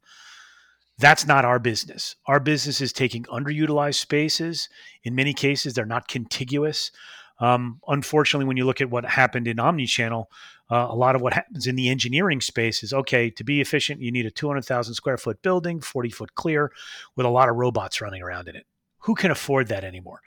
That's 0.99 1.25
not 1.25 1.45
our 1.45 1.59
business. 1.59 2.15
Our 2.25 2.41
business 2.41 2.81
is 2.81 2.91
taking 2.91 3.23
underutilized 3.23 3.95
spaces. 3.95 4.67
In 5.03 5.15
many 5.15 5.33
cases, 5.33 5.73
they're 5.73 5.85
not 5.85 6.09
contiguous. 6.09 6.91
Um, 7.39 7.79
unfortunately, 7.87 8.45
when 8.45 8.57
you 8.57 8.65
look 8.65 8.81
at 8.81 8.89
what 8.89 9.05
happened 9.05 9.47
in 9.47 9.57
Omnichannel, 9.57 10.25
uh, 10.69 10.87
a 10.89 10.95
lot 10.95 11.15
of 11.15 11.21
what 11.21 11.33
happens 11.33 11.67
in 11.67 11.77
the 11.77 11.87
engineering 11.87 12.41
space 12.41 12.83
is 12.83 12.91
okay, 12.91 13.29
to 13.29 13.43
be 13.45 13.61
efficient, 13.61 14.01
you 14.01 14.11
need 14.11 14.25
a 14.25 14.31
200,000 14.31 14.93
square 14.93 15.17
foot 15.17 15.41
building, 15.41 15.79
40 15.79 16.09
foot 16.09 16.35
clear, 16.35 16.71
with 17.15 17.25
a 17.25 17.29
lot 17.29 17.47
of 17.47 17.55
robots 17.55 18.01
running 18.01 18.21
around 18.21 18.49
in 18.49 18.57
it. 18.57 18.65
Who 19.03 19.15
can 19.15 19.31
afford 19.31 19.69
that 19.69 19.85
anymore? 19.85 20.21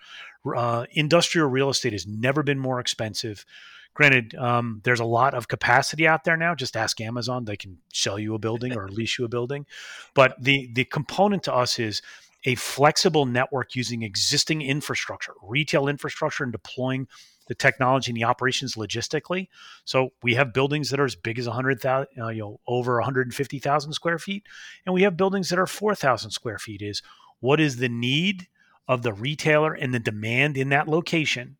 Uh, 0.56 0.86
industrial 0.92 1.48
real 1.48 1.68
estate 1.68 1.92
has 1.92 2.06
never 2.06 2.42
been 2.42 2.58
more 2.58 2.80
expensive. 2.80 3.44
Granted, 3.94 4.34
um, 4.36 4.80
there's 4.84 5.00
a 5.00 5.04
lot 5.04 5.34
of 5.34 5.48
capacity 5.48 6.06
out 6.06 6.24
there 6.24 6.36
now. 6.36 6.54
Just 6.54 6.76
ask 6.76 7.00
Amazon; 7.00 7.44
they 7.44 7.56
can 7.56 7.78
sell 7.92 8.18
you 8.18 8.34
a 8.34 8.38
building 8.38 8.74
or 8.74 8.88
lease 8.88 9.18
you 9.18 9.24
a 9.24 9.28
building. 9.28 9.66
But 10.14 10.34
the 10.42 10.70
the 10.72 10.84
component 10.84 11.42
to 11.44 11.54
us 11.54 11.78
is 11.78 12.00
a 12.44 12.54
flexible 12.54 13.26
network 13.26 13.76
using 13.76 14.02
existing 14.02 14.62
infrastructure, 14.62 15.34
retail 15.42 15.88
infrastructure, 15.88 16.42
and 16.42 16.52
deploying 16.52 17.06
the 17.48 17.54
technology 17.54 18.10
and 18.10 18.16
the 18.16 18.24
operations 18.24 18.74
logistically. 18.76 19.48
So 19.84 20.10
we 20.22 20.34
have 20.34 20.52
buildings 20.52 20.90
that 20.90 21.00
are 21.00 21.04
as 21.04 21.16
big 21.16 21.38
as 21.38 21.46
100,000, 21.46 22.06
uh, 22.18 22.28
you 22.28 22.40
know, 22.40 22.60
over 22.66 22.94
150,000 22.94 23.92
square 23.92 24.18
feet, 24.18 24.44
and 24.86 24.94
we 24.94 25.02
have 25.02 25.16
buildings 25.16 25.50
that 25.50 25.58
are 25.58 25.66
4,000 25.66 26.30
square 26.30 26.58
feet. 26.58 26.82
Is 26.82 27.02
what 27.40 27.60
is 27.60 27.76
the 27.76 27.88
need 27.88 28.48
of 28.88 29.02
the 29.02 29.12
retailer 29.12 29.74
and 29.74 29.92
the 29.92 30.00
demand 30.00 30.56
in 30.56 30.70
that 30.70 30.88
location? 30.88 31.56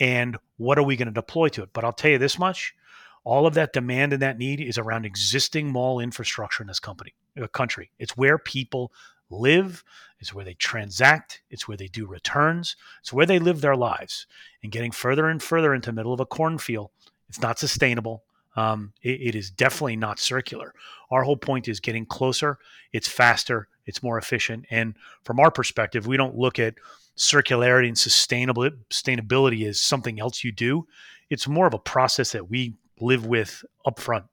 And 0.00 0.38
what 0.56 0.78
are 0.78 0.82
we 0.82 0.96
going 0.96 1.06
to 1.06 1.12
deploy 1.12 1.48
to 1.50 1.62
it? 1.62 1.70
But 1.72 1.84
I'll 1.84 1.92
tell 1.92 2.10
you 2.10 2.18
this 2.18 2.38
much 2.38 2.74
all 3.22 3.46
of 3.46 3.54
that 3.54 3.72
demand 3.72 4.12
and 4.12 4.22
that 4.22 4.38
need 4.38 4.60
is 4.60 4.78
around 4.78 5.04
existing 5.04 5.70
mall 5.70 6.00
infrastructure 6.00 6.62
in 6.62 6.68
this 6.68 6.80
company 6.80 7.14
uh, 7.40 7.46
country. 7.48 7.90
It's 7.98 8.16
where 8.16 8.38
people 8.38 8.92
live 9.32 9.84
it's 10.18 10.34
where 10.34 10.44
they 10.44 10.54
transact 10.54 11.40
it's 11.50 11.68
where 11.68 11.76
they 11.76 11.86
do 11.86 12.04
returns 12.04 12.74
it's 13.00 13.12
where 13.12 13.26
they 13.26 13.38
live 13.38 13.60
their 13.60 13.76
lives. 13.76 14.26
And 14.62 14.72
getting 14.72 14.90
further 14.90 15.28
and 15.28 15.42
further 15.42 15.72
into 15.74 15.90
the 15.90 15.92
middle 15.94 16.12
of 16.12 16.20
a 16.20 16.26
cornfield 16.26 16.90
it's 17.28 17.40
not 17.40 17.58
sustainable. 17.58 18.24
Um, 18.56 18.92
it, 19.02 19.20
it 19.20 19.34
is 19.36 19.52
definitely 19.52 19.94
not 19.94 20.18
circular. 20.18 20.74
Our 21.12 21.22
whole 21.22 21.36
point 21.36 21.68
is 21.68 21.78
getting 21.78 22.06
closer. 22.06 22.58
It's 22.92 23.06
faster 23.06 23.68
it's 23.86 24.02
more 24.02 24.18
efficient. 24.18 24.66
And 24.70 24.94
from 25.24 25.38
our 25.38 25.50
perspective 25.50 26.06
we 26.06 26.16
don't 26.16 26.36
look 26.36 26.58
at 26.58 26.74
circularity 27.16 27.88
and 27.88 27.98
sustainable 27.98 28.68
sustainability 28.90 29.66
is 29.66 29.80
something 29.80 30.20
else 30.20 30.44
you 30.44 30.52
do. 30.52 30.86
It's 31.28 31.46
more 31.46 31.66
of 31.66 31.74
a 31.74 31.78
process 31.78 32.32
that 32.32 32.50
we 32.50 32.74
live 33.00 33.26
with 33.26 33.64
upfront. 33.86 34.24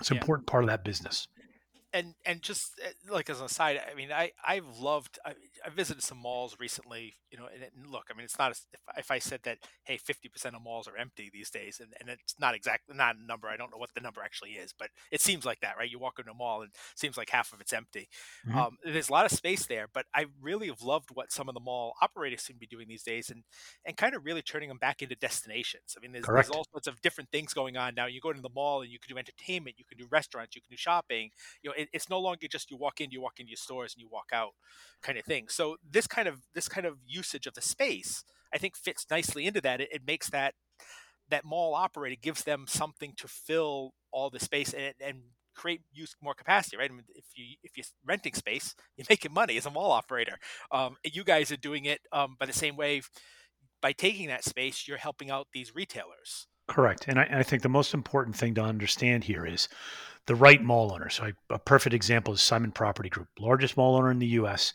It's 0.00 0.10
an 0.10 0.16
yeah. 0.16 0.22
important 0.22 0.46
part 0.46 0.64
of 0.64 0.70
that 0.70 0.84
business 0.84 1.28
and 1.92 2.14
and 2.26 2.42
just 2.42 2.72
eh, 2.84 2.90
like 3.10 3.30
as 3.30 3.40
an 3.40 3.46
aside, 3.46 3.80
I 3.90 3.94
mean, 3.94 4.12
I 4.12 4.32
I've 4.46 4.78
loved. 4.78 5.18
I, 5.24 5.32
I 5.64 5.70
visited 5.70 6.02
some 6.02 6.18
malls 6.18 6.56
recently, 6.60 7.14
you 7.30 7.38
know, 7.38 7.46
and, 7.52 7.62
and 7.62 7.90
look, 7.90 8.04
I 8.10 8.16
mean, 8.16 8.24
it's 8.24 8.38
not 8.38 8.52
if, 8.52 8.66
if 8.96 9.10
I 9.10 9.18
said 9.18 9.40
that, 9.44 9.58
hey, 9.84 9.96
fifty 9.96 10.28
percent 10.28 10.54
of 10.54 10.62
malls 10.62 10.86
are 10.86 10.96
empty 10.96 11.30
these 11.32 11.50
days, 11.50 11.80
and, 11.80 11.92
and 12.00 12.10
it's 12.10 12.34
not 12.38 12.54
exactly 12.54 12.94
not 12.94 13.16
a 13.16 13.26
number. 13.26 13.48
I 13.48 13.56
don't 13.56 13.70
know 13.70 13.78
what 13.78 13.90
the 13.94 14.00
number 14.00 14.22
actually 14.22 14.52
is, 14.52 14.74
but 14.78 14.90
it 15.10 15.20
seems 15.20 15.44
like 15.44 15.60
that, 15.60 15.76
right? 15.78 15.90
You 15.90 15.98
walk 15.98 16.18
into 16.18 16.30
a 16.30 16.34
mall 16.34 16.62
and 16.62 16.70
it 16.70 16.76
seems 16.94 17.16
like 17.16 17.30
half 17.30 17.52
of 17.52 17.60
it's 17.60 17.72
empty. 17.72 18.08
Mm-hmm. 18.46 18.58
Um, 18.58 18.76
there's 18.84 19.08
a 19.08 19.12
lot 19.12 19.26
of 19.26 19.32
space 19.32 19.66
there, 19.66 19.88
but 19.92 20.06
I 20.14 20.26
really 20.40 20.68
have 20.68 20.82
loved 20.82 21.10
what 21.14 21.32
some 21.32 21.48
of 21.48 21.54
the 21.54 21.60
mall 21.60 21.94
operators 22.02 22.42
seem 22.42 22.56
to 22.56 22.60
be 22.60 22.66
doing 22.66 22.88
these 22.88 23.02
days, 23.02 23.30
and 23.30 23.44
and 23.86 23.96
kind 23.96 24.14
of 24.14 24.24
really 24.24 24.42
turning 24.42 24.68
them 24.68 24.78
back 24.78 25.00
into 25.00 25.16
destinations. 25.16 25.96
I 25.96 26.00
mean, 26.00 26.12
there's, 26.12 26.26
there's 26.26 26.50
all 26.50 26.66
sorts 26.70 26.86
of 26.86 27.00
different 27.00 27.30
things 27.30 27.54
going 27.54 27.76
on 27.76 27.94
now. 27.94 28.06
You 28.06 28.20
go 28.20 28.32
to 28.32 28.40
the 28.40 28.50
mall 28.54 28.82
and 28.82 28.90
you 28.90 28.98
can 28.98 29.14
do 29.14 29.18
entertainment, 29.18 29.76
you 29.78 29.84
can 29.84 29.98
do 29.98 30.06
restaurants, 30.10 30.54
you 30.54 30.62
can 30.62 30.70
do 30.70 30.76
shopping. 30.76 31.30
You 31.62 31.70
know, 31.70 31.74
it, 31.78 31.88
it's 31.92 32.10
no 32.10 32.18
longer 32.18 32.48
just 32.48 32.70
you 32.70 32.76
walk 32.76 33.00
in, 33.00 33.10
you 33.10 33.20
walk 33.20 33.38
into 33.38 33.50
your 33.50 33.56
stores, 33.56 33.94
and 33.94 34.00
you 34.02 34.08
walk 34.10 34.30
out, 34.32 34.50
kind 35.02 35.18
of 35.18 35.24
thing. 35.24 35.46
So 35.48 35.76
this 35.88 36.06
kind 36.06 36.28
of 36.28 36.40
this 36.54 36.68
kind 36.68 36.86
of 36.86 36.96
usage 37.06 37.46
of 37.46 37.54
the 37.54 37.62
space, 37.62 38.24
I 38.52 38.58
think, 38.58 38.76
fits 38.76 39.06
nicely 39.10 39.46
into 39.46 39.60
that. 39.62 39.80
It, 39.80 39.88
it 39.92 40.02
makes 40.06 40.28
that 40.30 40.54
that 41.30 41.44
mall 41.44 41.74
operator 41.74 42.16
gives 42.20 42.42
them 42.44 42.64
something 42.66 43.12
to 43.18 43.28
fill 43.28 43.92
all 44.10 44.30
the 44.30 44.40
space 44.40 44.72
and, 44.72 44.94
and 45.04 45.18
create 45.54 45.82
use 45.92 46.14
more 46.22 46.34
capacity, 46.34 46.76
right? 46.76 46.90
I 46.90 46.94
mean, 46.94 47.04
if 47.14 47.24
you 47.34 47.56
if 47.62 47.76
you're 47.76 47.86
renting 48.06 48.34
space, 48.34 48.74
you're 48.96 49.06
making 49.08 49.32
money 49.32 49.56
as 49.56 49.66
a 49.66 49.70
mall 49.70 49.92
operator. 49.92 50.38
Um, 50.72 50.96
you 51.04 51.24
guys 51.24 51.52
are 51.52 51.56
doing 51.56 51.84
it 51.84 52.00
um, 52.12 52.36
by 52.38 52.46
the 52.46 52.52
same 52.52 52.76
way. 52.76 53.02
By 53.80 53.92
taking 53.92 54.26
that 54.26 54.42
space, 54.42 54.88
you're 54.88 54.98
helping 54.98 55.30
out 55.30 55.46
these 55.52 55.72
retailers. 55.72 56.48
Correct, 56.66 57.06
and 57.08 57.18
I, 57.18 57.28
I 57.30 57.42
think 57.44 57.62
the 57.62 57.68
most 57.68 57.94
important 57.94 58.36
thing 58.36 58.54
to 58.54 58.62
understand 58.62 59.24
here 59.24 59.46
is 59.46 59.68
the 60.28 60.34
right 60.34 60.62
mall 60.62 60.92
owner. 60.92 61.08
So, 61.08 61.24
I, 61.24 61.32
a 61.50 61.58
perfect 61.58 61.94
example 61.94 62.34
is 62.34 62.42
Simon 62.42 62.70
Property 62.70 63.08
Group, 63.08 63.28
largest 63.40 63.76
mall 63.76 63.96
owner 63.96 64.10
in 64.10 64.18
the 64.18 64.26
U.S. 64.26 64.74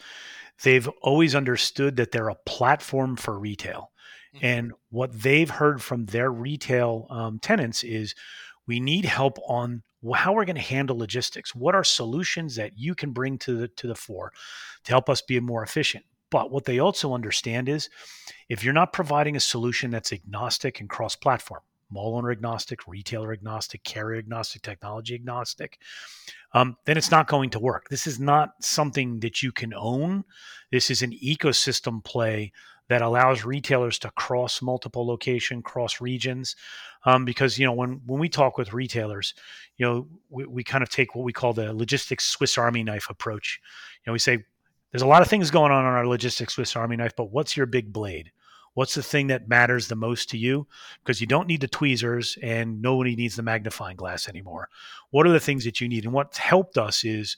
They've 0.64 0.88
always 1.02 1.36
understood 1.36 1.96
that 1.96 2.12
they're 2.12 2.30
a 2.30 2.36
platform 2.46 3.16
for 3.16 3.40
retail, 3.40 3.92
mm-hmm. 4.36 4.46
and 4.46 4.74
what 4.90 5.14
they've 5.14 5.50
heard 5.50 5.82
from 5.82 6.06
their 6.06 6.32
retail 6.32 7.08
um, 7.10 7.40
tenants 7.40 7.84
is, 7.84 8.16
we 8.66 8.80
need 8.80 9.06
help 9.06 9.38
on 9.48 9.84
how 10.16 10.34
we're 10.34 10.46
going 10.46 10.56
to 10.56 10.62
handle 10.62 10.98
logistics. 10.98 11.54
What 11.54 11.76
are 11.76 11.84
solutions 11.84 12.56
that 12.56 12.78
you 12.78 12.96
can 12.96 13.12
bring 13.12 13.38
to 13.40 13.56
the 13.56 13.68
to 13.68 13.88
the 13.88 13.96
fore 13.96 14.34
to 14.86 14.92
help 14.92 15.10
us 15.10 15.22
be 15.22 15.40
more 15.40 15.64
efficient? 15.64 16.06
But 16.32 16.50
what 16.50 16.66
they 16.66 16.80
also 16.80 17.14
understand 17.14 17.70
is 17.70 17.90
if 18.50 18.64
you're 18.64 18.74
not 18.74 18.92
providing 18.92 19.36
a 19.36 19.40
solution 19.40 19.92
that's 19.92 20.12
agnostic 20.12 20.80
and 20.80 20.90
cross 20.90 21.16
platform, 21.16 21.62
mall 21.94 22.18
owner 22.18 22.32
agnostic, 22.32 22.88
retailer 22.88 23.32
agnostic, 23.32 23.84
carrier 23.84 24.20
agnostic, 24.20 24.62
technology 24.62 25.16
agnostic, 25.16 25.80
um, 26.54 26.76
then 26.86 26.98
it's 26.98 27.12
not 27.12 27.28
going 27.28 27.50
to 27.52 27.60
work. 27.60 27.88
This 27.90 28.08
is 28.08 28.20
not 28.20 28.52
something 28.60 29.20
that 29.22 29.42
you 29.42 29.52
can 29.52 29.74
own. 29.74 30.24
This 30.72 30.90
is 30.90 31.02
an 31.02 31.12
ecosystem 31.12 32.04
play 32.04 32.52
that 32.90 33.02
allows 33.02 33.46
retailers 33.46 33.98
to 34.00 34.12
cross 34.12 34.62
multiple 34.62 35.08
location, 35.08 35.62
cross 35.62 36.02
regions. 36.02 36.56
Um, 37.06 37.26
because 37.26 37.58
you 37.58 37.66
know 37.66 37.74
when 37.74 38.02
when 38.06 38.20
we 38.20 38.30
talk 38.30 38.58
with 38.58 38.74
retailers, 38.74 39.34
you 39.78 39.86
know 39.86 40.08
we, 40.30 40.46
we 40.46 40.64
kind 40.64 40.84
of 40.84 40.90
take 40.90 41.16
what 41.16 41.26
we 41.26 41.34
call 41.34 41.54
the 41.54 41.74
logistics 41.74 42.26
Swiss 42.26 42.58
Army 42.58 42.84
knife 42.84 43.08
approach. 43.10 43.60
You 44.06 44.10
know 44.10 44.14
we 44.14 44.20
say 44.20 44.44
there's 44.92 45.02
a 45.02 45.08
lot 45.08 45.22
of 45.22 45.28
things 45.28 45.50
going 45.50 45.72
on 45.72 45.86
on 45.86 45.94
our 45.94 46.08
logistics 46.08 46.54
Swiss 46.54 46.76
Army 46.76 46.96
knife, 46.96 47.16
but 47.16 47.32
what's 47.32 47.58
your 47.58 47.66
big 47.66 47.92
blade? 47.92 48.32
What's 48.74 48.96
the 48.96 49.04
thing 49.04 49.28
that 49.28 49.48
matters 49.48 49.88
the 49.88 49.96
most 49.96 50.30
to 50.30 50.38
you? 50.38 50.68
Because 51.04 51.22
you 51.22 51.28
don't 51.28 51.48
need 51.48 51.62
the 51.62 51.68
tweezers 51.68 52.38
and 52.42 52.82
nobody 52.82 53.16
needs 53.16 53.36
the 53.36 53.44
magnifying 53.44 53.98
glass 53.98 54.28
anymore. 54.28 54.70
What 55.12 55.28
are 55.28 55.32
the 55.32 55.40
things 55.40 55.64
that 55.66 55.80
you 55.80 55.88
need? 55.88 56.06
And 56.06 56.14
what's 56.14 56.38
helped 56.38 56.78
us 56.78 57.04
is 57.04 57.38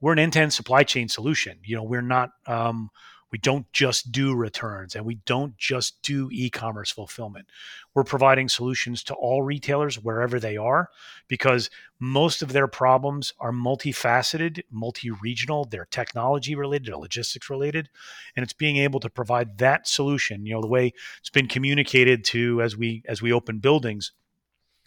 we're 0.00 0.12
an 0.12 0.18
end-to-end 0.18 0.52
supply 0.52 0.82
chain 0.82 1.08
solution. 1.08 1.58
You 1.62 1.76
know, 1.76 1.82
we're 1.82 2.00
not 2.00 2.30
um, 2.46 2.90
we 3.30 3.38
don't 3.38 3.70
just 3.72 4.10
do 4.10 4.34
returns 4.34 4.96
and 4.96 5.04
we 5.04 5.16
don't 5.24 5.56
just 5.56 6.02
do 6.02 6.28
e-commerce 6.32 6.90
fulfillment. 6.90 7.46
We're 7.94 8.04
providing 8.04 8.48
solutions 8.48 9.04
to 9.04 9.14
all 9.14 9.42
retailers 9.42 9.96
wherever 9.96 10.40
they 10.40 10.56
are 10.56 10.90
because 11.28 11.70
most 12.00 12.42
of 12.42 12.52
their 12.52 12.66
problems 12.66 13.32
are 13.38 13.52
multifaceted, 13.52 14.62
multi-regional, 14.70 15.66
they're 15.66 15.86
technology 15.86 16.54
related, 16.54 16.88
they're 16.88 16.96
logistics 16.96 17.48
related, 17.48 17.88
and 18.34 18.42
it's 18.42 18.52
being 18.52 18.78
able 18.78 19.00
to 19.00 19.10
provide 19.10 19.58
that 19.58 19.86
solution, 19.86 20.44
you 20.44 20.54
know, 20.54 20.60
the 20.60 20.66
way 20.66 20.92
it's 21.18 21.30
been 21.30 21.48
communicated 21.48 22.24
to 22.24 22.60
as 22.62 22.76
we 22.76 23.02
as 23.06 23.22
we 23.22 23.32
open 23.32 23.58
buildings, 23.58 24.12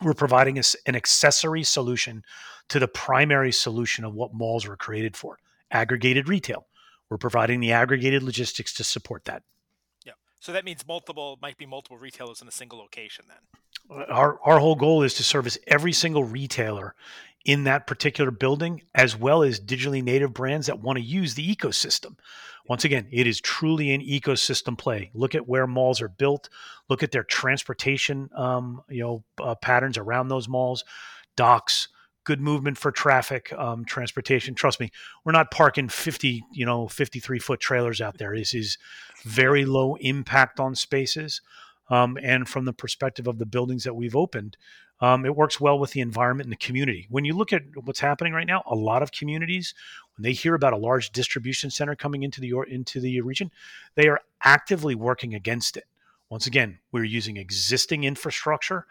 we're 0.02 0.14
providing 0.14 0.58
an 0.58 0.96
accessory 0.96 1.64
solution 1.64 2.24
to 2.68 2.80
the 2.80 2.88
primary 2.88 3.52
solution 3.52 4.04
of 4.04 4.14
what 4.14 4.34
malls 4.34 4.68
were 4.68 4.76
created 4.76 5.16
for, 5.16 5.38
aggregated 5.72 6.28
retail 6.28 6.66
we're 7.14 7.18
providing 7.20 7.60
the 7.60 7.72
aggregated 7.72 8.24
logistics 8.24 8.74
to 8.74 8.84
support 8.84 9.26
that. 9.26 9.44
Yeah. 10.04 10.14
So 10.40 10.52
that 10.52 10.66
means 10.66 10.84
multiple 10.88 11.38
might 11.44 11.60
be 11.60 11.68
multiple 11.68 12.00
retailers 12.00 12.42
in 12.42 12.48
a 12.48 12.52
single 12.52 12.80
location 12.80 13.26
then. 13.28 13.98
Uh, 14.00 14.12
our 14.12 14.40
our 14.44 14.58
whole 14.58 14.74
goal 14.74 15.04
is 15.04 15.14
to 15.14 15.24
service 15.24 15.60
every 15.68 15.94
single 15.94 16.24
retailer 16.24 16.96
in 17.46 17.66
that 17.66 17.86
particular 17.86 18.32
building 18.32 18.82
as 18.96 19.16
well 19.16 19.44
as 19.44 19.60
digitally 19.60 20.02
native 20.02 20.34
brands 20.34 20.66
that 20.66 20.80
want 20.80 20.98
to 20.98 21.04
use 21.04 21.36
the 21.36 21.56
ecosystem. 21.56 22.16
Once 22.68 22.84
again, 22.84 23.06
it 23.12 23.28
is 23.28 23.40
truly 23.40 23.94
an 23.94 24.02
ecosystem 24.02 24.76
play. 24.76 25.12
Look 25.14 25.36
at 25.36 25.48
where 25.48 25.68
malls 25.68 26.02
are 26.02 26.10
built. 26.10 26.50
Look 26.90 27.04
at 27.04 27.12
their 27.12 27.26
transportation, 27.26 28.28
um, 28.36 28.82
you 28.90 29.04
know, 29.04 29.24
uh, 29.40 29.54
patterns 29.54 30.00
around 30.00 30.30
those 30.30 30.48
malls, 30.48 30.84
docks, 31.36 31.90
good 32.24 32.42
movement 32.42 32.78
for 32.78 32.92
traffic, 32.92 33.52
um, 33.54 33.86
transportation. 33.86 34.56
Trust 34.56 34.80
me, 34.80 34.92
we're 35.24 35.32
not 35.32 35.52
parking 35.52 35.90
50, 35.90 36.44
you 36.52 36.66
know, 36.66 36.88
53 36.88 37.40
foot 37.40 37.60
trailers 37.60 38.02
out 38.02 38.18
there. 38.18 38.36
This 38.36 38.54
is 38.54 38.78
very 39.24 39.66
low 39.66 39.96
impact 39.96 40.60
on 40.60 40.76
spaces. 40.76 41.42
Um, 41.90 42.18
and 42.22 42.48
from 42.48 42.66
the 42.66 42.74
perspective 42.74 43.28
of 43.28 43.40
the 43.40 43.46
buildings 43.46 43.84
that 43.84 43.94
we've 43.94 44.16
opened, 44.16 44.58
um, 45.02 45.26
it 45.26 45.36
works 45.36 45.60
well 45.60 45.78
with 45.78 45.92
the 45.92 46.00
environment 46.00 46.46
and 46.46 46.54
the 46.54 46.66
community. 46.66 47.08
When 47.10 47.26
you 47.26 47.36
look 47.36 47.52
at 47.52 47.64
what's 47.84 48.00
happening 48.00 48.32
right 48.32 48.48
now, 48.48 48.64
a 48.66 48.76
lot 48.76 49.04
of 49.04 49.12
communities, 49.12 49.74
when 50.16 50.24
they 50.24 50.32
hear 50.32 50.56
about 50.56 50.72
a 50.72 50.78
large 50.78 51.12
distribution 51.12 51.70
center 51.70 51.96
coming 51.96 52.24
into 52.24 52.40
the 52.40 52.54
into 52.70 53.02
the 53.02 53.20
region, 53.22 53.52
they 53.96 54.08
are 54.08 54.22
actively 54.44 54.96
working 54.96 55.34
against 55.34 55.76
it. 55.76 55.86
Once 56.30 56.48
again, 56.48 56.80
we're 56.92 57.04
using 57.04 57.36
existing 57.36 58.06
infrastructure. 58.06 58.86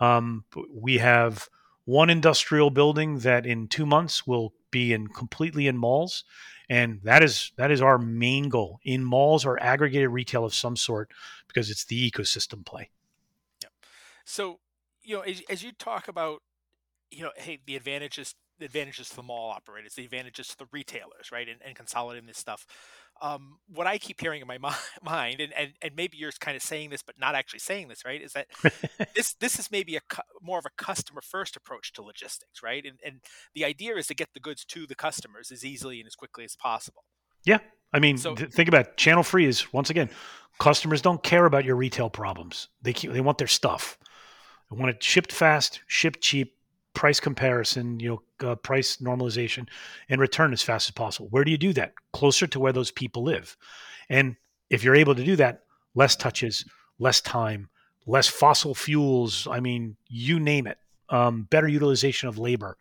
Um, 0.00 0.44
we 0.72 0.98
have 0.98 1.48
one 1.88 2.10
industrial 2.10 2.68
building 2.68 3.20
that 3.20 3.46
in 3.46 3.66
two 3.66 3.86
months 3.86 4.26
will 4.26 4.52
be 4.70 4.92
in 4.92 5.06
completely 5.06 5.66
in 5.66 5.78
malls. 5.78 6.22
And 6.68 7.00
that 7.04 7.22
is 7.22 7.50
that 7.56 7.70
is 7.70 7.80
our 7.80 7.96
main 7.96 8.50
goal. 8.50 8.78
In 8.84 9.02
malls 9.02 9.46
or 9.46 9.58
aggregated 9.62 10.10
retail 10.10 10.44
of 10.44 10.54
some 10.54 10.76
sort 10.76 11.10
because 11.46 11.70
it's 11.70 11.86
the 11.86 12.10
ecosystem 12.10 12.62
play. 12.62 12.90
Yeah. 13.62 13.70
so 14.26 14.60
you 15.02 15.16
know 15.16 15.22
as, 15.22 15.40
as 15.48 15.62
you 15.62 15.72
talk 15.72 16.08
about 16.08 16.42
you 17.10 17.22
know 17.22 17.30
hey 17.36 17.58
the 17.64 17.74
advantages 17.74 18.34
the 18.58 18.66
advantages 18.66 19.08
to 19.08 19.16
the 19.16 19.22
mall 19.22 19.50
operators 19.50 19.94
the 19.94 20.04
advantages 20.04 20.48
to 20.48 20.58
the 20.58 20.66
retailers 20.70 21.32
right 21.32 21.48
and, 21.48 21.60
and 21.64 21.74
consolidating 21.74 22.26
this 22.26 22.36
stuff 22.36 22.66
um, 23.20 23.58
what 23.72 23.86
I 23.86 23.98
keep 23.98 24.20
hearing 24.20 24.40
in 24.40 24.46
my 24.46 24.58
mind, 25.02 25.40
and, 25.40 25.52
and, 25.54 25.72
and 25.82 25.96
maybe 25.96 26.16
you're 26.16 26.32
kind 26.40 26.56
of 26.56 26.62
saying 26.62 26.90
this, 26.90 27.02
but 27.02 27.18
not 27.18 27.34
actually 27.34 27.60
saying 27.60 27.88
this, 27.88 28.04
right? 28.04 28.20
Is 28.22 28.32
that 28.32 28.46
this 29.14 29.34
this 29.34 29.58
is 29.58 29.70
maybe 29.70 29.96
a 29.96 30.00
cu- 30.08 30.22
more 30.42 30.58
of 30.58 30.66
a 30.66 30.82
customer 30.82 31.20
first 31.20 31.56
approach 31.56 31.92
to 31.94 32.02
logistics, 32.02 32.62
right? 32.62 32.84
And 32.84 32.98
and 33.04 33.20
the 33.54 33.64
idea 33.64 33.96
is 33.96 34.06
to 34.08 34.14
get 34.14 34.28
the 34.34 34.40
goods 34.40 34.64
to 34.66 34.86
the 34.86 34.94
customers 34.94 35.50
as 35.50 35.64
easily 35.64 36.00
and 36.00 36.06
as 36.06 36.14
quickly 36.14 36.44
as 36.44 36.56
possible. 36.56 37.04
Yeah, 37.44 37.58
I 37.92 37.98
mean, 37.98 38.18
so, 38.18 38.34
th- 38.34 38.50
think 38.50 38.68
about 38.68 38.86
it. 38.86 38.96
channel 38.96 39.22
free 39.22 39.46
is 39.46 39.72
once 39.72 39.90
again, 39.90 40.10
customers 40.58 41.00
don't 41.00 41.22
care 41.22 41.46
about 41.46 41.64
your 41.64 41.76
retail 41.76 42.10
problems. 42.10 42.68
They 42.82 42.92
keep, 42.92 43.12
they 43.12 43.20
want 43.20 43.38
their 43.38 43.46
stuff. 43.46 43.98
They 44.70 44.76
want 44.76 44.90
it 44.90 45.02
shipped 45.02 45.32
fast, 45.32 45.80
shipped 45.86 46.20
cheap, 46.20 46.57
price 46.98 47.20
comparison, 47.20 48.00
you 48.00 48.08
know, 48.08 48.50
uh, 48.50 48.56
price 48.56 48.96
normalization, 48.96 49.68
and 50.08 50.20
return 50.20 50.52
as 50.52 50.64
fast 50.64 50.88
as 50.88 50.90
possible. 50.90 51.28
Where 51.30 51.44
do 51.44 51.52
you 51.52 51.56
do 51.56 51.72
that? 51.74 51.92
Closer 52.12 52.48
to 52.48 52.58
where 52.58 52.72
those 52.72 52.90
people 52.90 53.22
live. 53.22 53.56
And 54.08 54.34
if 54.68 54.82
you're 54.82 54.96
able 54.96 55.14
to 55.14 55.24
do 55.24 55.36
that, 55.36 55.60
less 55.94 56.16
touches, 56.16 56.64
less 56.98 57.20
time, 57.20 57.68
less 58.04 58.26
fossil 58.26 58.74
fuels. 58.74 59.46
I 59.48 59.60
mean, 59.60 59.96
you 60.08 60.40
name 60.40 60.66
it. 60.66 60.78
Um, 61.08 61.44
better 61.44 61.68
utilization 61.68 62.28
of 62.28 62.36
labor, 62.36 62.76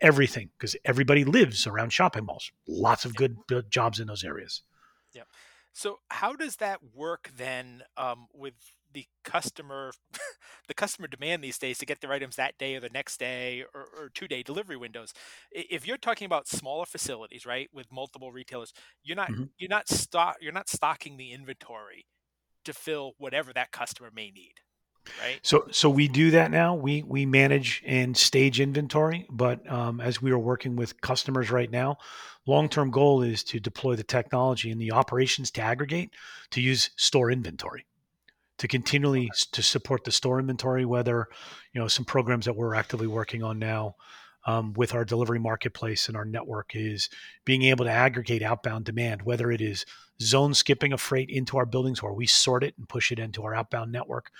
everything, 0.00 0.48
because 0.56 0.74
everybody 0.86 1.22
lives 1.22 1.66
around 1.66 1.92
shopping 1.92 2.24
malls. 2.24 2.50
Lots 2.66 3.04
of 3.04 3.14
good, 3.14 3.36
good 3.48 3.70
jobs 3.70 4.00
in 4.00 4.06
those 4.06 4.24
areas. 4.24 4.62
Yeah. 5.12 5.24
So, 5.74 5.98
how 6.08 6.32
does 6.36 6.56
that 6.56 6.80
work 6.94 7.30
then 7.36 7.82
um, 7.98 8.28
with 8.32 8.54
the 8.94 9.06
customer 9.24 9.92
the 10.68 10.74
customer 10.74 11.08
demand 11.08 11.42
these 11.42 11.58
days 11.58 11.78
to 11.78 11.86
get 11.86 12.00
their 12.00 12.12
items 12.12 12.36
that 12.36 12.56
day 12.58 12.74
or 12.74 12.80
the 12.80 12.88
next 12.88 13.18
day 13.18 13.64
or, 13.74 13.82
or 13.98 14.10
two 14.14 14.28
day 14.28 14.42
delivery 14.42 14.76
windows. 14.76 15.12
If 15.50 15.86
you're 15.86 15.96
talking 15.96 16.26
about 16.26 16.48
smaller 16.48 16.86
facilities 16.86 17.46
right 17.46 17.68
with 17.72 17.90
multiple 17.90 18.32
retailers 18.32 18.72
you're 19.02 19.16
not 19.16 19.30
mm-hmm. 19.30 19.44
you're 19.58 19.70
not 19.70 19.88
stock 19.88 20.36
you're 20.40 20.52
not 20.52 20.68
stocking 20.68 21.16
the 21.16 21.32
inventory 21.32 22.06
to 22.64 22.72
fill 22.72 23.12
whatever 23.18 23.52
that 23.52 23.72
customer 23.72 24.10
may 24.14 24.30
need 24.30 24.54
right? 25.20 25.40
So 25.42 25.66
so 25.70 25.90
we 25.90 26.08
do 26.08 26.30
that 26.32 26.50
now. 26.50 26.74
We 26.74 27.02
we 27.02 27.26
manage 27.26 27.82
and 27.86 28.16
stage 28.16 28.60
inventory 28.60 29.26
but 29.30 29.68
um, 29.70 30.00
as 30.00 30.22
we 30.22 30.30
are 30.30 30.38
working 30.38 30.76
with 30.76 31.00
customers 31.00 31.50
right 31.50 31.70
now 31.70 31.98
long-term 32.46 32.90
goal 32.90 33.22
is 33.22 33.44
to 33.44 33.60
deploy 33.60 33.94
the 33.94 34.02
technology 34.02 34.70
and 34.70 34.80
the 34.80 34.92
operations 34.92 35.50
to 35.52 35.60
aggregate 35.60 36.12
to 36.50 36.60
use 36.60 36.90
store 36.96 37.30
inventory 37.30 37.86
to 38.58 38.68
continually 38.68 39.30
to 39.52 39.62
support 39.62 40.04
the 40.04 40.12
store 40.12 40.38
inventory, 40.38 40.84
whether, 40.84 41.28
you 41.72 41.80
know, 41.80 41.88
some 41.88 42.04
programs 42.04 42.46
that 42.46 42.56
we're 42.56 42.74
actively 42.74 43.06
working 43.06 43.42
on 43.42 43.58
now 43.58 43.96
um, 44.46 44.72
with 44.74 44.94
our 44.94 45.04
delivery 45.04 45.38
marketplace 45.38 46.08
and 46.08 46.16
our 46.16 46.24
network 46.24 46.72
is 46.74 47.08
being 47.44 47.62
able 47.62 47.84
to 47.84 47.90
aggregate 47.90 48.42
outbound 48.42 48.84
demand, 48.84 49.22
whether 49.22 49.50
it 49.50 49.60
is 49.60 49.84
zone 50.20 50.54
skipping 50.54 50.92
of 50.92 51.00
freight 51.00 51.30
into 51.30 51.56
our 51.56 51.66
buildings 51.66 52.02
where 52.02 52.12
we 52.12 52.26
sort 52.26 52.62
it 52.62 52.74
and 52.78 52.88
push 52.88 53.10
it 53.10 53.18
into 53.18 53.42
our 53.42 53.54
outbound 53.54 53.90
network. 53.90 54.30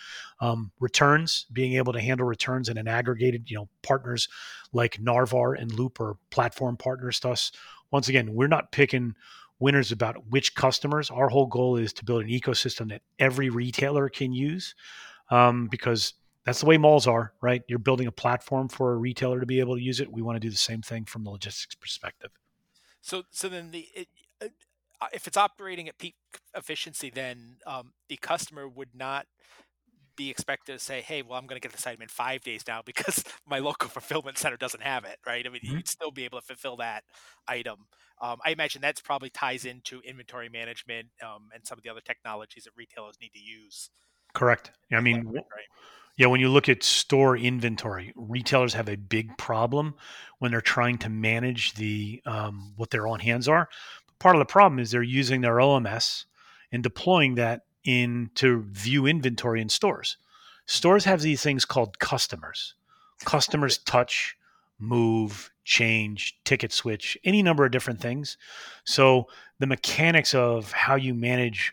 Um, 0.41 0.73
returns, 0.81 1.47
being 1.53 1.75
able 1.75 1.93
to 1.93 2.01
handle 2.01 2.27
returns 2.27 2.69
in 2.69 2.79
an 2.79 2.89
aggregated, 2.89 3.51
you 3.51 3.57
know, 3.57 3.69
partners 3.83 4.29
like 4.73 5.01
Narvar 5.01 5.61
and 5.61 5.73
Loop 5.73 6.01
are 6.01 6.17
platform 6.31 6.77
partners 6.77 7.21
to 7.21 7.31
us. 7.31 7.53
Once 7.91 8.09
again, 8.09 8.33
we're 8.33 8.49
not 8.49 8.73
picking 8.73 9.15
winners 9.59 9.93
about 9.93 10.29
which 10.29 10.55
customers. 10.55 11.11
Our 11.11 11.29
whole 11.29 11.47
goal 11.47 11.77
is 11.77 11.93
to 11.95 12.05
build 12.05 12.23
an 12.23 12.29
ecosystem 12.29 12.89
that 12.91 13.03
every 13.19 13.49
retailer 13.51 14.09
can 14.09 14.33
use 14.33 14.75
um, 15.31 15.69
because 15.69 16.15
that's 16.45 16.61
the 16.61 16.67
way 16.67 16.79
malls 16.79 17.07
are, 17.07 17.33
right? 17.41 17.63
You're 17.69 17.79
building 17.79 18.07
a 18.07 18.13
platform 18.13 18.69
for 18.69 18.93
a 18.93 18.97
retailer 18.97 19.41
to 19.41 19.47
be 19.47 19.61
able 19.61 19.77
to 19.77 19.83
use 19.83 20.01
it. 20.01 20.11
We 20.11 20.23
want 20.23 20.37
to 20.37 20.41
do 20.41 20.51
the 20.51 20.57
same 20.57 20.83
thing 20.83 21.05
from 21.05 21.25
the 21.25 21.31
logistics 21.31 21.75
perspective. 21.75 22.31
So, 23.01 23.23
so 23.31 23.49
then 23.49 23.71
the 23.71 23.89
it, 23.95 24.09
uh, 24.41 25.07
if 25.13 25.27
it's 25.27 25.37
operating 25.37 25.89
at 25.89 25.99
peak 25.99 26.15
efficiency, 26.55 27.11
then 27.11 27.57
um, 27.67 27.93
the 28.09 28.17
customer 28.17 28.69
would 28.69 28.95
not 28.95 29.27
be 30.17 30.31
expected 30.31 30.73
to 30.73 30.79
say, 30.79 31.01
"Hey, 31.01 31.23
well, 31.23 31.39
I'm 31.39 31.47
going 31.47 31.61
to 31.61 31.67
get 31.67 31.73
this 31.73 31.87
item 31.87 32.03
in 32.03 32.09
five 32.09 32.43
days 32.43 32.63
now 32.67 32.83
because 32.85 33.23
my 33.49 33.59
local 33.59 33.89
fulfillment 33.89 34.39
center 34.39 34.57
doesn't 34.57 34.83
have 34.83 35.05
it." 35.05 35.19
Right? 35.27 35.47
I 35.47 35.51
mean, 35.51 35.63
mm-hmm. 35.63 35.77
you'd 35.77 35.89
still 35.89 36.11
be 36.11 36.25
able 36.25 36.41
to 36.41 36.47
fulfill 36.47 36.77
that 36.77 37.05
item. 37.47 37.87
Um, 38.21 38.39
I 38.45 38.51
imagine 38.51 38.81
that's 38.81 39.01
probably 39.01 39.31
ties 39.31 39.65
into 39.65 40.01
inventory 40.01 40.49
management 40.49 41.09
um, 41.23 41.49
and 41.53 41.67
some 41.67 41.79
of 41.79 41.83
the 41.83 41.91
other 41.91 42.01
technologies 42.01 42.65
that 42.65 42.73
retailers 42.77 43.17
need 43.21 43.33
to 43.35 43.41
use. 43.41 43.91
Correct. 44.33 44.71
I 44.93 45.01
mean, 45.01 45.27
right? 45.27 45.45
yeah, 46.17 46.29
when 46.29 46.41
you 46.41 46.49
look 46.49 46.69
at 46.69 46.85
store 46.85 47.37
inventory, 47.37 48.13
retailers 48.15 48.75
have 48.75 48.89
a 48.89 48.97
big 48.97 49.37
problem 49.39 49.95
when 50.39 50.53
they're 50.53 50.61
trying 50.61 50.99
to 50.99 51.11
manage 51.11 51.75
the 51.75 52.23
um, 52.25 52.75
what 52.77 52.91
their 52.91 53.09
on 53.09 53.19
hands 53.19 53.49
are 53.49 53.69
part 54.23 54.37
of 54.37 54.39
the 54.39 54.47
problem 54.47 54.79
is 54.79 54.93
they're 54.93 55.03
using 55.03 55.41
their 55.41 55.57
OMS 55.57 56.27
and 56.71 56.83
deploying 56.83 57.35
that 57.35 57.63
in 57.85 58.31
to 58.37 58.63
view 58.63 59.07
inventory 59.07 59.61
in 59.61 59.69
stores. 59.69 60.17
Stores 60.67 61.05
have 61.05 61.21
these 61.21 61.43
things 61.43 61.65
called 61.65 61.99
customers. 61.99 62.75
Customers 63.25 63.79
touch, 63.79 64.37
move, 64.79 65.51
change, 65.65 66.39
ticket 66.45 66.73
switch, 66.73 67.17
any 67.25 67.43
number 67.43 67.65
of 67.65 67.73
different 67.73 68.01
things. 68.01 68.37
So 68.85 69.29
the 69.59 69.67
mechanics 69.67 70.35
of 70.35 70.73
how 70.73 70.97
you 70.97 71.15
manage 71.15 71.73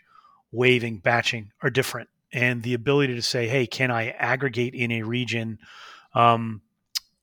waving, 0.52 0.98
batching 0.98 1.52
are 1.62 1.70
different. 1.70 2.08
And 2.32 2.62
the 2.62 2.74
ability 2.74 3.14
to 3.14 3.22
say, 3.22 3.48
hey, 3.48 3.66
can 3.66 3.90
I 3.90 4.10
aggregate 4.10 4.74
in 4.74 4.92
a 4.92 5.02
region 5.02 5.58
um, 6.14 6.62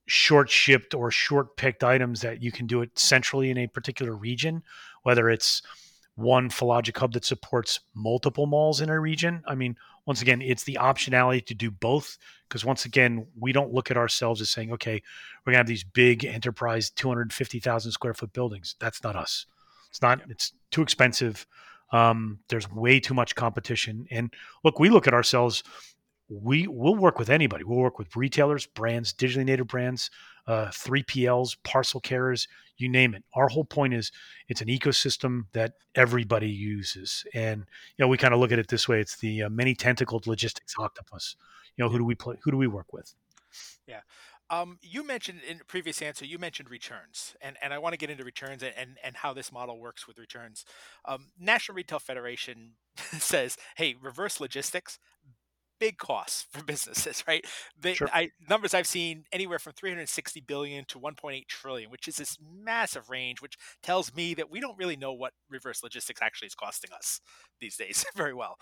short 0.06 0.50
shipped 0.50 0.94
or 0.94 1.12
short 1.12 1.56
picked 1.56 1.84
items 1.84 2.22
that 2.22 2.42
you 2.42 2.52
can 2.52 2.68
do 2.68 2.82
it 2.82 2.98
centrally 2.98 3.50
in 3.50 3.58
a 3.58 3.68
particular 3.68 4.14
region, 4.14 4.64
whether 5.04 5.30
it's 5.30 5.62
one 6.18 6.50
Fillogic 6.50 6.98
hub 6.98 7.14
that 7.14 7.24
supports 7.24 7.80
multiple 7.94 8.48
malls 8.48 8.82
in 8.82 8.90
a 8.90 9.00
region. 9.00 9.44
I 9.48 9.54
mean, 9.54 9.78
once 10.08 10.22
again, 10.22 10.42
it's 10.42 10.64
the 10.64 10.78
optionality 10.82 11.46
to 11.46 11.54
do 11.54 11.70
both 11.70 12.18
because 12.50 12.66
once 12.66 12.86
again, 12.86 13.28
we 13.40 13.52
don't 13.52 13.72
look 13.72 13.92
at 13.92 13.98
ourselves 13.98 14.42
as 14.42 14.50
saying, 14.50 14.72
okay, 14.74 15.02
we're 15.46 15.52
gonna 15.52 15.60
have 15.60 15.68
these 15.68 15.84
big 15.84 16.26
enterprise 16.26 16.90
250,000 16.90 17.92
square 17.92 18.16
foot 18.16 18.34
buildings. 18.34 18.76
That's 18.80 19.04
not 19.04 19.16
us. 19.16 19.46
It's 19.90 20.02
not. 20.02 20.22
It's 20.28 20.54
too 20.72 20.82
expensive. 20.82 21.46
Um, 21.92 22.40
there's 22.50 22.70
way 22.72 23.00
too 23.00 23.14
much 23.14 23.36
competition. 23.36 24.08
And 24.10 24.34
look, 24.64 24.80
we 24.80 24.90
look 24.90 25.08
at 25.08 25.14
ourselves. 25.14 25.64
We 26.30 26.68
will 26.68 26.96
work 26.96 27.20
with 27.20 27.30
anybody. 27.30 27.64
We'll 27.64 27.80
work 27.80 27.98
with 27.98 28.16
retailers, 28.16 28.66
brands, 28.66 29.14
digitally 29.14 29.46
native 29.46 29.68
brands, 29.68 30.10
uh, 30.46 30.68
3PLs, 30.68 31.58
parcel 31.64 32.00
carriers, 32.00 32.48
you 32.78 32.90
name 32.90 33.14
it. 33.14 33.24
Our 33.34 33.48
whole 33.48 33.66
point 33.66 33.94
is 33.94 34.12
it's 34.48 34.62
an 34.62 34.68
ecosystem 34.68 35.44
that 35.54 35.74
everybody 35.96 36.50
uses, 36.50 37.26
and 37.34 37.66
you 37.98 38.04
know 38.04 38.08
we 38.08 38.18
kind 38.18 38.34
of 38.34 38.40
look 38.40 38.52
at 38.52 38.60
it 38.60 38.68
this 38.68 38.88
way: 38.88 39.02
it's 39.02 39.18
the 39.18 39.44
uh, 39.44 39.50
many 39.50 39.74
tentacled 39.74 40.28
logistics 40.28 40.76
octopus. 40.78 41.36
You 41.76 41.84
know, 41.84 41.90
who 41.90 41.98
do 41.98 42.06
we 42.06 42.16
play? 42.16 42.36
Who 42.44 42.52
do 42.52 42.58
we 42.58 42.68
work 42.68 42.94
with? 42.94 43.14
Yeah. 43.88 44.02
Um, 44.50 44.80
you 44.82 45.06
mentioned 45.06 45.42
in 45.48 45.60
a 45.60 45.66
previous 45.66 46.02
answer, 46.02 46.24
you 46.24 46.40
mentioned 46.40 46.70
returns, 46.70 47.36
and, 47.42 47.58
and 47.62 47.74
I 47.74 47.80
want 47.80 47.94
to 47.94 47.98
get 47.98 48.10
into 48.10 48.24
returns 48.24 48.64
and, 48.64 48.74
and, 48.78 48.98
and 49.04 49.18
how 49.18 49.34
this 49.34 49.52
model 49.52 49.78
works 49.78 50.08
with 50.08 50.18
returns. 50.18 50.64
Um, 51.04 51.32
National 51.38 51.76
Retail 51.76 52.00
Federation 52.00 52.76
says, 52.96 53.58
hey, 53.76 53.96
reverse 54.02 54.40
logistics, 54.40 55.00
big 55.80 55.98
costs 55.98 56.46
for 56.52 56.64
businesses, 56.64 57.24
right? 57.28 57.46
The 57.80 57.94
sure. 57.94 58.10
I, 58.14 58.30
numbers 58.50 58.74
I've 58.74 58.88
seen 58.88 59.26
anywhere 59.32 59.60
from 59.60 59.74
360 59.74 60.42
billion 60.42 60.86
to 60.86 61.00
1.8 61.00 61.48
trillion, 61.48 61.90
which 61.90 62.08
is 62.08 62.18
this 62.18 62.38
massive 62.42 63.10
range, 63.10 63.42
which 63.42 63.58
tells 63.84 64.14
me 64.16 64.34
that 64.36 64.50
we 64.50 64.60
don't 64.60 64.78
really 64.78 64.96
know 64.96 65.14
what 65.14 65.34
reverse 65.50 65.84
logistics 65.84 66.22
actually 66.22 66.48
is 66.48 66.56
costing 66.56 66.92
us 66.94 67.22
these 67.60 67.78
days 67.78 68.06
very 68.16 68.34
well. 68.34 68.58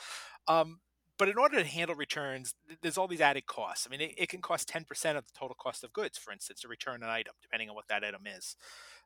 Um, 0.47 0.79
but 1.17 1.29
in 1.29 1.37
order 1.37 1.57
to 1.57 1.67
handle 1.67 1.95
returns, 1.95 2.55
there's 2.81 2.97
all 2.97 3.07
these 3.07 3.21
added 3.21 3.45
costs. 3.45 3.87
I 3.87 3.89
mean, 3.89 4.01
it, 4.01 4.13
it, 4.17 4.29
can 4.29 4.41
cost 4.41 4.67
10% 4.67 4.81
of 5.15 5.25
the 5.25 5.31
total 5.33 5.55
cost 5.57 5.83
of 5.83 5.93
goods, 5.93 6.17
for 6.17 6.33
instance, 6.33 6.59
to 6.61 6.67
return 6.67 7.03
an 7.03 7.09
item, 7.09 7.35
depending 7.41 7.69
on 7.69 7.75
what 7.75 7.87
that 7.87 8.03
item 8.03 8.23
is. 8.27 8.57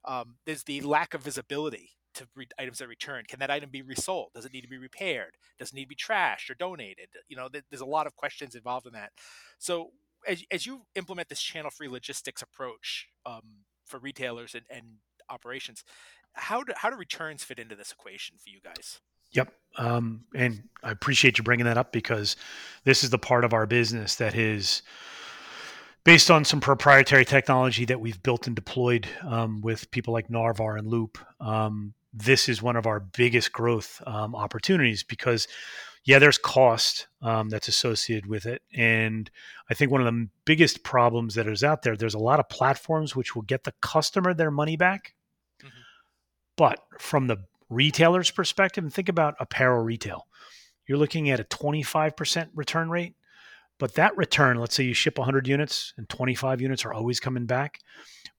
Um, 0.05 0.37
there's 0.45 0.63
the 0.63 0.81
lack 0.81 1.13
of 1.13 1.21
visibility 1.21 1.91
to 2.15 2.27
re- 2.35 2.47
items 2.57 2.79
that 2.79 2.87
return. 2.87 3.23
Can 3.27 3.39
that 3.39 3.51
item 3.51 3.69
be 3.69 3.81
resold? 3.81 4.29
Does 4.33 4.45
it 4.45 4.53
need 4.53 4.61
to 4.61 4.67
be 4.67 4.77
repaired? 4.77 5.37
Does 5.57 5.69
it 5.69 5.75
need 5.75 5.83
to 5.83 5.89
be 5.89 5.95
trashed 5.95 6.49
or 6.49 6.55
donated? 6.55 7.09
You 7.27 7.37
know, 7.37 7.47
th- 7.47 7.65
there's 7.69 7.81
a 7.81 7.85
lot 7.85 8.07
of 8.07 8.15
questions 8.15 8.55
involved 8.55 8.87
in 8.87 8.93
that. 8.93 9.11
So 9.57 9.91
as, 10.27 10.43
as 10.51 10.65
you 10.65 10.85
implement 10.95 11.29
this 11.29 11.41
channel-free 11.41 11.87
logistics 11.87 12.41
approach 12.41 13.07
um, 13.25 13.65
for 13.85 13.99
retailers 13.99 14.55
and, 14.55 14.65
and 14.69 14.85
operations, 15.29 15.83
how 16.33 16.63
do, 16.63 16.73
how 16.75 16.89
do 16.89 16.95
returns 16.95 17.43
fit 17.43 17.59
into 17.59 17.75
this 17.75 17.91
equation 17.91 18.37
for 18.37 18.49
you 18.49 18.59
guys? 18.63 18.99
Yep. 19.31 19.53
Um, 19.77 20.25
and 20.35 20.63
I 20.83 20.91
appreciate 20.91 21.37
you 21.37 21.43
bringing 21.43 21.65
that 21.65 21.77
up 21.77 21.91
because 21.91 22.35
this 22.83 23.03
is 23.03 23.11
the 23.11 23.19
part 23.19 23.45
of 23.45 23.53
our 23.53 23.67
business 23.67 24.15
that 24.15 24.35
is 24.35 24.81
based 26.03 26.31
on 26.31 26.43
some 26.45 26.59
proprietary 26.59 27.25
technology 27.25 27.85
that 27.85 27.99
we've 27.99 28.21
built 28.23 28.47
and 28.47 28.55
deployed 28.55 29.07
um, 29.27 29.61
with 29.61 29.91
people 29.91 30.13
like 30.13 30.29
Narvar 30.29 30.79
and 30.79 30.87
Loop. 30.87 31.19
Um, 31.39 31.93
this 32.19 32.49
is 32.49 32.61
one 32.61 32.75
of 32.75 32.85
our 32.85 32.99
biggest 32.99 33.53
growth 33.53 34.01
um, 34.05 34.35
opportunities 34.35 35.03
because, 35.03 35.47
yeah, 36.03 36.19
there's 36.19 36.37
cost 36.37 37.07
um, 37.21 37.49
that's 37.49 37.67
associated 37.67 38.25
with 38.25 38.45
it. 38.45 38.61
And 38.73 39.29
I 39.69 39.73
think 39.73 39.91
one 39.91 40.05
of 40.05 40.13
the 40.13 40.27
biggest 40.43 40.83
problems 40.83 41.35
that 41.35 41.47
is 41.47 41.63
out 41.63 41.81
there, 41.81 41.95
there's 41.95 42.13
a 42.13 42.19
lot 42.19 42.39
of 42.39 42.49
platforms 42.49 43.15
which 43.15 43.35
will 43.35 43.43
get 43.43 43.63
the 43.63 43.73
customer 43.81 44.33
their 44.33 44.51
money 44.51 44.75
back. 44.75 45.13
Mm-hmm. 45.61 45.69
But 46.57 46.79
from 46.99 47.27
the 47.27 47.37
retailer's 47.69 48.31
perspective, 48.31 48.83
and 48.83 48.93
think 48.93 49.07
about 49.07 49.35
apparel 49.39 49.81
retail, 49.81 50.27
you're 50.87 50.97
looking 50.97 51.29
at 51.29 51.39
a 51.39 51.45
25% 51.45 52.49
return 52.53 52.89
rate. 52.89 53.15
But 53.77 53.93
that 53.93 54.17
return, 54.17 54.57
let's 54.57 54.75
say 54.75 54.83
you 54.83 54.93
ship 54.93 55.17
100 55.17 55.47
units 55.47 55.93
and 55.95 56.09
25 56.09 56.59
units 56.59 56.83
are 56.83 56.91
always 56.91 57.21
coming 57.21 57.45
back. 57.45 57.79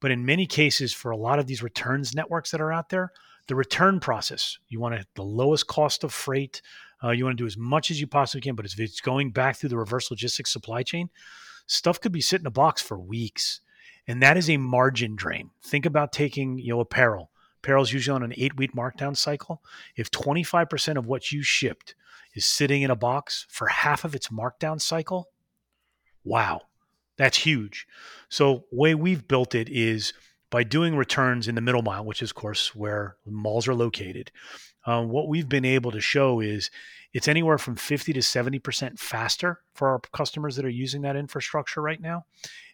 But 0.00 0.10
in 0.10 0.26
many 0.26 0.44
cases, 0.44 0.92
for 0.92 1.10
a 1.12 1.16
lot 1.16 1.38
of 1.38 1.46
these 1.46 1.62
returns 1.62 2.14
networks 2.14 2.50
that 2.50 2.60
are 2.60 2.72
out 2.72 2.90
there, 2.90 3.12
the 3.46 3.54
return 3.54 4.00
process, 4.00 4.58
you 4.68 4.80
want 4.80 4.94
to, 4.94 5.06
the 5.14 5.22
lowest 5.22 5.66
cost 5.66 6.04
of 6.04 6.12
freight. 6.12 6.62
Uh, 7.02 7.10
you 7.10 7.24
want 7.24 7.36
to 7.36 7.42
do 7.42 7.46
as 7.46 7.56
much 7.56 7.90
as 7.90 8.00
you 8.00 8.06
possibly 8.06 8.42
can. 8.42 8.54
But 8.54 8.66
if 8.66 8.78
it's 8.78 9.00
going 9.00 9.30
back 9.30 9.56
through 9.56 9.70
the 9.70 9.78
reverse 9.78 10.10
logistics 10.10 10.52
supply 10.52 10.82
chain, 10.82 11.08
stuff 11.66 12.00
could 12.00 12.12
be 12.12 12.20
sitting 12.20 12.42
in 12.42 12.48
a 12.48 12.50
box 12.50 12.82
for 12.82 12.98
weeks. 12.98 13.60
And 14.06 14.22
that 14.22 14.36
is 14.36 14.50
a 14.50 14.56
margin 14.56 15.16
drain. 15.16 15.50
Think 15.62 15.86
about 15.86 16.12
taking, 16.12 16.58
you 16.58 16.70
know, 16.70 16.80
apparel. 16.80 17.30
Apparel 17.62 17.82
is 17.82 17.92
usually 17.92 18.14
on 18.14 18.22
an 18.22 18.34
eight 18.36 18.56
week 18.56 18.74
markdown 18.74 19.16
cycle. 19.16 19.62
If 19.96 20.10
25% 20.10 20.96
of 20.96 21.06
what 21.06 21.30
you 21.30 21.42
shipped 21.42 21.94
is 22.34 22.46
sitting 22.46 22.82
in 22.82 22.90
a 22.90 22.96
box 22.96 23.46
for 23.48 23.68
half 23.68 24.04
of 24.04 24.14
its 24.14 24.28
markdown 24.28 24.80
cycle, 24.80 25.28
wow, 26.24 26.62
that's 27.16 27.38
huge. 27.38 27.86
So, 28.28 28.64
way 28.72 28.94
we've 28.94 29.28
built 29.28 29.54
it 29.54 29.68
is 29.68 30.12
by 30.50 30.64
doing 30.64 30.96
returns 30.96 31.48
in 31.48 31.54
the 31.54 31.60
middle 31.60 31.82
mile, 31.82 32.04
which 32.04 32.22
is, 32.22 32.30
of 32.30 32.34
course, 32.34 32.74
where 32.74 33.16
malls 33.24 33.68
are 33.68 33.74
located. 33.74 34.30
Uh, 34.84 35.02
what 35.02 35.28
we've 35.28 35.48
been 35.48 35.64
able 35.64 35.90
to 35.92 36.00
show 36.00 36.40
is 36.40 36.70
it's 37.12 37.28
anywhere 37.28 37.58
from 37.58 37.76
50 37.76 38.12
to 38.12 38.20
70% 38.20 38.98
faster 38.98 39.60
for 39.74 39.88
our 39.88 40.00
customers 40.12 40.56
that 40.56 40.64
are 40.64 40.70
using 40.70 41.02
that 41.02 41.16
infrastructure 41.16 41.80
right 41.80 42.00
now. 42.00 42.24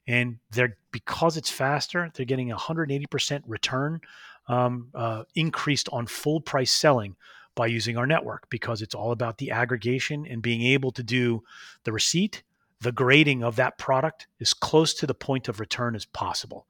And 0.06 0.38
they're 0.50 0.76
because 0.92 1.36
it's 1.36 1.50
faster, 1.50 2.10
they're 2.14 2.26
getting 2.26 2.50
180% 2.50 3.42
return 3.46 4.00
um, 4.48 4.88
uh, 4.94 5.24
increased 5.34 5.88
on 5.92 6.06
full 6.06 6.40
price 6.40 6.70
selling 6.70 7.16
by 7.54 7.66
using 7.66 7.96
our 7.96 8.06
network 8.06 8.48
because 8.50 8.82
it's 8.82 8.94
all 8.94 9.10
about 9.10 9.38
the 9.38 9.50
aggregation 9.50 10.26
and 10.26 10.42
being 10.42 10.62
able 10.62 10.92
to 10.92 11.02
do 11.02 11.42
the 11.84 11.92
receipt, 11.92 12.42
the 12.80 12.92
grading 12.92 13.42
of 13.42 13.56
that 13.56 13.78
product 13.78 14.28
as 14.40 14.54
close 14.54 14.94
to 14.94 15.06
the 15.06 15.14
point 15.14 15.48
of 15.48 15.58
return 15.58 15.96
as 15.96 16.04
possible. 16.04 16.66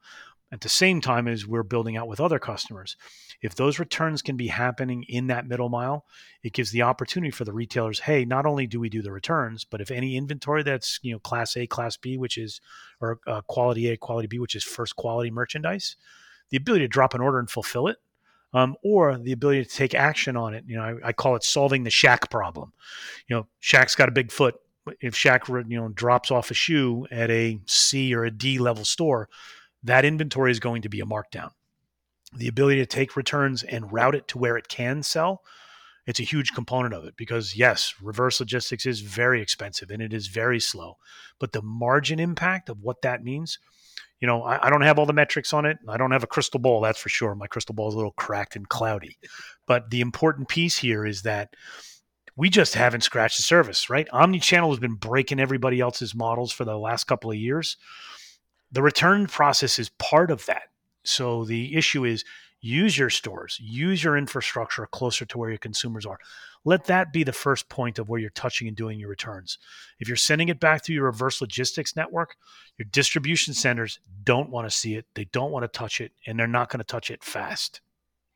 At 0.51 0.61
the 0.61 0.69
same 0.69 1.01
time 1.01 1.27
as 1.27 1.45
we're 1.45 1.63
building 1.63 1.97
out 1.97 2.07
with 2.07 2.21
other 2.21 2.39
customers, 2.39 2.95
if 3.41 3.55
those 3.55 3.79
returns 3.79 4.21
can 4.21 4.37
be 4.37 4.47
happening 4.47 5.03
in 5.09 5.27
that 5.27 5.45
middle 5.45 5.67
mile, 5.67 6.05
it 6.41 6.53
gives 6.53 6.71
the 6.71 6.83
opportunity 6.83 7.31
for 7.31 7.43
the 7.43 7.51
retailers. 7.51 7.99
Hey, 7.99 8.23
not 8.23 8.45
only 8.45 8.65
do 8.65 8.79
we 8.79 8.89
do 8.89 9.01
the 9.01 9.11
returns, 9.11 9.65
but 9.65 9.81
if 9.81 9.91
any 9.91 10.15
inventory 10.15 10.63
that's 10.63 10.99
you 11.03 11.11
know 11.11 11.19
class 11.19 11.57
A, 11.57 11.67
class 11.67 11.97
B, 11.97 12.17
which 12.17 12.37
is 12.37 12.61
or 13.01 13.19
uh, 13.27 13.41
quality 13.41 13.89
A, 13.89 13.97
quality 13.97 14.27
B, 14.27 14.39
which 14.39 14.55
is 14.55 14.63
first 14.63 14.95
quality 14.95 15.29
merchandise, 15.29 15.97
the 16.49 16.57
ability 16.57 16.85
to 16.85 16.89
drop 16.89 17.13
an 17.13 17.21
order 17.21 17.39
and 17.39 17.49
fulfill 17.49 17.87
it, 17.87 17.97
um, 18.53 18.75
or 18.83 19.17
the 19.17 19.33
ability 19.33 19.63
to 19.63 19.69
take 19.69 19.93
action 19.93 20.37
on 20.37 20.53
it. 20.53 20.63
You 20.65 20.77
know, 20.77 20.83
I, 20.83 21.09
I, 21.09 21.13
call 21.13 21.35
it 21.35 21.43
solving 21.43 21.83
the 21.83 21.89
Shaq 21.89 22.29
problem. 22.29 22.73
You 23.27 23.35
know, 23.35 23.47
Shaq's 23.61 23.95
got 23.95 24.09
a 24.09 24.13
big 24.13 24.31
foot. 24.31 24.55
If 25.01 25.13
Shaq, 25.13 25.69
you 25.69 25.77
know, 25.77 25.89
drops 25.89 26.31
off 26.31 26.49
a 26.51 26.53
shoe 26.53 27.05
at 27.11 27.29
a 27.29 27.59
C 27.65 28.15
or 28.15 28.23
a 28.23 28.31
D 28.31 28.57
level 28.57 28.85
store, 28.85 29.27
that 29.83 30.05
inventory 30.05 30.51
is 30.51 30.59
going 30.59 30.81
to 30.81 30.89
be 30.89 30.99
a 30.99 31.05
markdown. 31.05 31.51
The 32.35 32.47
ability 32.47 32.77
to 32.77 32.85
take 32.85 33.15
returns 33.15 33.63
and 33.63 33.91
route 33.91 34.15
it 34.15 34.27
to 34.29 34.37
where 34.37 34.57
it 34.57 34.67
can 34.67 35.03
sell, 35.03 35.43
it's 36.07 36.19
a 36.19 36.23
huge 36.23 36.53
component 36.53 36.93
of 36.93 37.05
it 37.05 37.15
because 37.17 37.55
yes, 37.55 37.93
reverse 38.01 38.39
logistics 38.39 38.85
is 38.85 39.01
very 39.01 39.41
expensive 39.41 39.91
and 39.91 40.01
it 40.01 40.13
is 40.13 40.27
very 40.27 40.59
slow. 40.59 40.97
But 41.39 41.51
the 41.51 41.61
margin 41.61 42.19
impact 42.19 42.69
of 42.69 42.81
what 42.81 43.01
that 43.01 43.23
means, 43.23 43.59
you 44.21 44.27
know, 44.27 44.43
I, 44.43 44.67
I, 44.67 44.69
don't 44.69 44.81
have 44.81 44.97
all 44.97 45.05
the 45.05 45.13
metrics 45.13 45.53
on 45.53 45.65
it. 45.65 45.77
I 45.87 45.97
don't 45.97 46.11
have 46.11 46.23
a 46.23 46.27
crystal 46.27 46.59
ball, 46.59 46.81
that's 46.81 46.99
for 46.99 47.09
sure. 47.09 47.35
My 47.35 47.47
crystal 47.47 47.75
ball 47.75 47.89
is 47.89 47.93
a 47.93 47.97
little 47.97 48.13
cracked 48.13 48.55
and 48.55 48.67
cloudy. 48.67 49.17
But 49.67 49.89
the 49.89 50.01
important 50.01 50.47
piece 50.47 50.77
here 50.77 51.05
is 51.05 51.23
that 51.23 51.55
we 52.37 52.49
just 52.49 52.75
haven't 52.75 53.01
scratched 53.01 53.37
the 53.37 53.43
surface, 53.43 53.89
right? 53.89 54.07
Omnichannel 54.13 54.69
has 54.69 54.79
been 54.79 54.93
breaking 54.93 55.39
everybody 55.39 55.81
else's 55.81 56.15
models 56.15 56.51
for 56.51 56.63
the 56.65 56.77
last 56.77 57.03
couple 57.03 57.31
of 57.31 57.37
years. 57.37 57.77
The 58.71 58.81
return 58.81 59.27
process 59.27 59.79
is 59.79 59.89
part 59.89 60.31
of 60.31 60.45
that. 60.47 60.69
So 61.03 61.45
the 61.45 61.75
issue 61.75 62.03
is 62.03 62.25
use 62.59 62.97
your 62.97 63.09
stores, 63.09 63.57
use 63.61 64.03
your 64.03 64.17
infrastructure 64.17 64.85
closer 64.87 65.25
to 65.25 65.37
where 65.37 65.49
your 65.49 65.57
consumers 65.57 66.05
are. 66.05 66.19
Let 66.65 66.85
that 66.85 67.13
be 67.13 67.23
the 67.23 67.31
first 67.31 67.69
point 67.69 67.97
of 67.97 68.09
where 68.09 68.19
you're 68.19 68.29
touching 68.31 68.67
and 68.67 68.75
doing 68.75 68.99
your 68.99 69.09
returns. 69.09 69.57
If 69.99 70.07
you're 70.07 70.17
sending 70.17 70.49
it 70.49 70.59
back 70.59 70.83
through 70.83 70.95
your 70.95 71.05
reverse 71.05 71.39
logistics 71.39 71.95
network, 71.95 72.35
your 72.77 72.87
distribution 72.91 73.53
centers 73.53 73.99
don't 74.23 74.49
want 74.49 74.67
to 74.69 74.75
see 74.75 74.95
it, 74.95 75.05
they 75.13 75.25
don't 75.25 75.51
want 75.51 75.63
to 75.63 75.69
touch 75.69 76.01
it, 76.01 76.11
and 76.25 76.37
they're 76.37 76.47
not 76.47 76.69
going 76.69 76.79
to 76.79 76.83
touch 76.83 77.09
it 77.09 77.23
fast. 77.23 77.79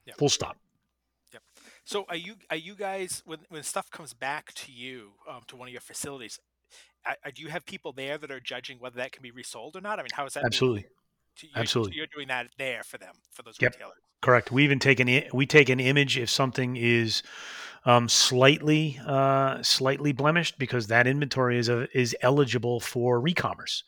Yep. 0.05 0.17
Full 0.17 0.29
stop. 0.29 0.57
Yep. 1.33 1.41
So 1.83 2.05
are 2.07 2.15
you 2.15 2.35
are 2.49 2.55
you 2.55 2.75
guys 2.75 3.21
when 3.25 3.39
when 3.49 3.63
stuff 3.63 3.89
comes 3.91 4.13
back 4.13 4.53
to 4.53 4.71
you 4.71 5.11
um, 5.29 5.41
to 5.47 5.55
one 5.55 5.67
of 5.67 5.73
your 5.73 5.81
facilities? 5.81 6.39
I, 7.05 7.31
do 7.31 7.41
you 7.41 7.49
have 7.49 7.65
people 7.65 7.93
there 7.93 8.17
that 8.17 8.31
are 8.31 8.39
judging 8.39 8.79
whether 8.79 8.97
that 8.97 9.11
can 9.11 9.23
be 9.23 9.31
resold 9.31 9.75
or 9.75 9.81
not? 9.81 9.99
I 9.99 10.03
mean, 10.03 10.11
how 10.13 10.25
is 10.25 10.33
that? 10.33 10.45
Absolutely. 10.45 10.85
You're, 11.41 11.51
Absolutely. 11.55 11.95
you're 11.95 12.07
doing 12.13 12.27
that 12.27 12.47
there 12.57 12.83
for 12.83 12.97
them 12.97 13.15
for 13.31 13.41
those 13.41 13.57
Yep. 13.59 13.73
retailers. 13.73 13.97
Correct. 14.21 14.51
We 14.51 14.63
even 14.63 14.77
take 14.77 14.99
an 14.99 15.23
we 15.33 15.45
take 15.47 15.69
an 15.69 15.79
image 15.79 16.17
if 16.17 16.29
something 16.29 16.75
is 16.75 17.23
um, 17.85 18.07
slightly 18.07 18.99
uh, 19.05 19.63
slightly 19.63 20.11
blemished 20.11 20.59
because 20.59 20.87
that 20.87 21.07
inventory 21.07 21.57
is 21.57 21.69
a, 21.69 21.87
is 21.97 22.15
eligible 22.21 22.79
for 22.79 23.19
recommerce, 23.19 23.81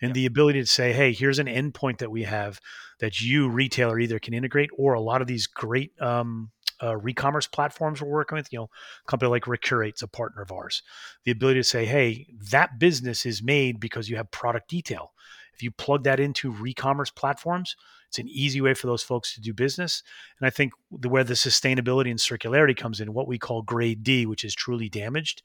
and 0.00 0.08
Yep. 0.08 0.14
the 0.14 0.26
ability 0.26 0.60
to 0.60 0.66
say, 0.66 0.92
hey, 0.92 1.12
here's 1.12 1.38
an 1.38 1.46
endpoint 1.46 1.98
that 1.98 2.10
we 2.10 2.24
have 2.24 2.60
that 2.98 3.20
you 3.20 3.48
retailer 3.48 4.00
either 4.00 4.18
can 4.18 4.34
integrate 4.34 4.70
or 4.76 4.94
a 4.94 5.00
lot 5.00 5.20
of 5.20 5.28
these 5.28 5.46
great 5.46 5.92
um, 6.02 6.50
uh, 6.80 6.92
recommerce 6.92 7.50
platforms 7.50 8.00
we're 8.00 8.08
working 8.08 8.36
with, 8.36 8.52
you 8.52 8.58
know, 8.58 8.70
a 9.06 9.10
company 9.10 9.30
like 9.30 9.44
Recurate's 9.44 10.02
a 10.02 10.08
partner 10.08 10.42
of 10.42 10.52
ours. 10.52 10.82
The 11.24 11.30
ability 11.30 11.60
to 11.60 11.64
say, 11.64 11.84
hey, 11.84 12.26
that 12.50 12.78
business 12.78 13.26
is 13.26 13.42
made 13.42 13.80
because 13.80 14.08
you 14.08 14.16
have 14.16 14.30
product 14.30 14.68
detail. 14.68 15.12
If 15.54 15.62
you 15.62 15.70
plug 15.70 16.04
that 16.04 16.20
into 16.20 16.52
recommerce 16.52 17.14
platforms, 17.14 17.76
it's 18.08 18.18
an 18.18 18.28
easy 18.28 18.60
way 18.60 18.74
for 18.74 18.86
those 18.86 19.02
folks 19.02 19.34
to 19.34 19.40
do 19.40 19.54
business. 19.54 20.02
And 20.38 20.46
I 20.46 20.50
think 20.50 20.72
the, 20.90 21.08
where 21.08 21.24
the 21.24 21.34
sustainability 21.34 22.10
and 22.10 22.18
circularity 22.18 22.76
comes 22.76 23.00
in, 23.00 23.14
what 23.14 23.26
we 23.26 23.38
call 23.38 23.62
grade 23.62 24.02
D, 24.02 24.26
which 24.26 24.44
is 24.44 24.54
truly 24.54 24.88
damaged. 24.88 25.42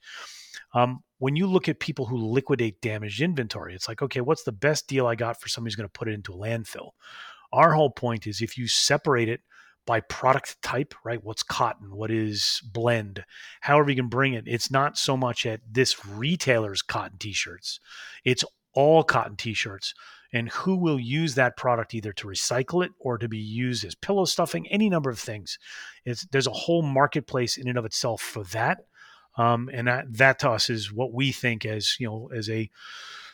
Um, 0.74 1.02
when 1.18 1.36
you 1.36 1.46
look 1.46 1.68
at 1.68 1.80
people 1.80 2.06
who 2.06 2.16
liquidate 2.16 2.80
damaged 2.80 3.20
inventory, 3.20 3.74
it's 3.74 3.88
like, 3.88 4.02
okay, 4.02 4.20
what's 4.20 4.42
the 4.44 4.52
best 4.52 4.86
deal 4.86 5.06
I 5.06 5.14
got 5.14 5.40
for 5.40 5.48
somebody 5.48 5.70
who's 5.70 5.76
going 5.76 5.88
to 5.88 5.98
put 5.98 6.08
it 6.08 6.14
into 6.14 6.32
a 6.32 6.36
landfill? 6.36 6.90
Our 7.52 7.72
whole 7.72 7.90
point 7.90 8.26
is 8.26 8.40
if 8.40 8.56
you 8.56 8.66
separate 8.66 9.28
it 9.28 9.40
by 9.86 10.00
product 10.00 10.60
type, 10.62 10.94
right? 11.04 11.22
What's 11.22 11.42
cotton? 11.42 11.94
What 11.94 12.10
is 12.10 12.60
blend? 12.72 13.24
However, 13.60 13.90
you 13.90 13.96
can 13.96 14.08
bring 14.08 14.34
it. 14.34 14.44
It's 14.46 14.70
not 14.70 14.96
so 14.96 15.16
much 15.16 15.44
at 15.46 15.60
this 15.70 16.06
retailer's 16.06 16.82
cotton 16.82 17.18
t 17.18 17.32
shirts, 17.32 17.80
it's 18.24 18.44
all 18.74 19.02
cotton 19.04 19.36
t 19.36 19.54
shirts. 19.54 19.94
And 20.34 20.48
who 20.48 20.76
will 20.76 20.98
use 20.98 21.34
that 21.34 21.58
product 21.58 21.92
either 21.92 22.14
to 22.14 22.26
recycle 22.26 22.82
it 22.82 22.92
or 22.98 23.18
to 23.18 23.28
be 23.28 23.36
used 23.36 23.84
as 23.84 23.94
pillow 23.94 24.24
stuffing, 24.24 24.66
any 24.68 24.88
number 24.88 25.10
of 25.10 25.18
things. 25.18 25.58
It's, 26.06 26.24
there's 26.32 26.46
a 26.46 26.52
whole 26.52 26.80
marketplace 26.80 27.58
in 27.58 27.68
and 27.68 27.76
of 27.76 27.84
itself 27.84 28.22
for 28.22 28.42
that. 28.44 28.86
Um, 29.36 29.68
and 29.74 29.88
that, 29.88 30.06
that 30.16 30.38
to 30.38 30.50
us 30.50 30.70
is 30.70 30.90
what 30.90 31.12
we 31.12 31.32
think 31.32 31.66
as, 31.66 32.00
you 32.00 32.06
know, 32.06 32.30
as 32.34 32.48
a 32.48 32.70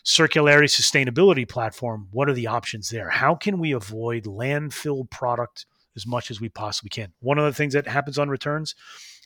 circularity 0.05 0.65
sustainability 0.65 1.49
platform. 1.49 2.09
What 2.11 2.29
are 2.29 2.35
the 2.35 2.49
options 2.49 2.91
there? 2.91 3.11
How 3.11 3.37
can 3.37 3.61
we 3.61 3.71
avoid 3.71 4.25
landfill 4.25 5.09
product 5.09 5.67
as 5.99 6.07
much 6.07 6.31
as 6.31 6.41
we 6.41 6.49
possibly 6.49 6.91
can. 6.91 7.13
One 7.21 7.39
of 7.39 7.45
the 7.45 7.53
things 7.53 7.75
that 7.75 7.89
happens 7.89 8.19
on 8.19 8.29
returns, 8.29 8.75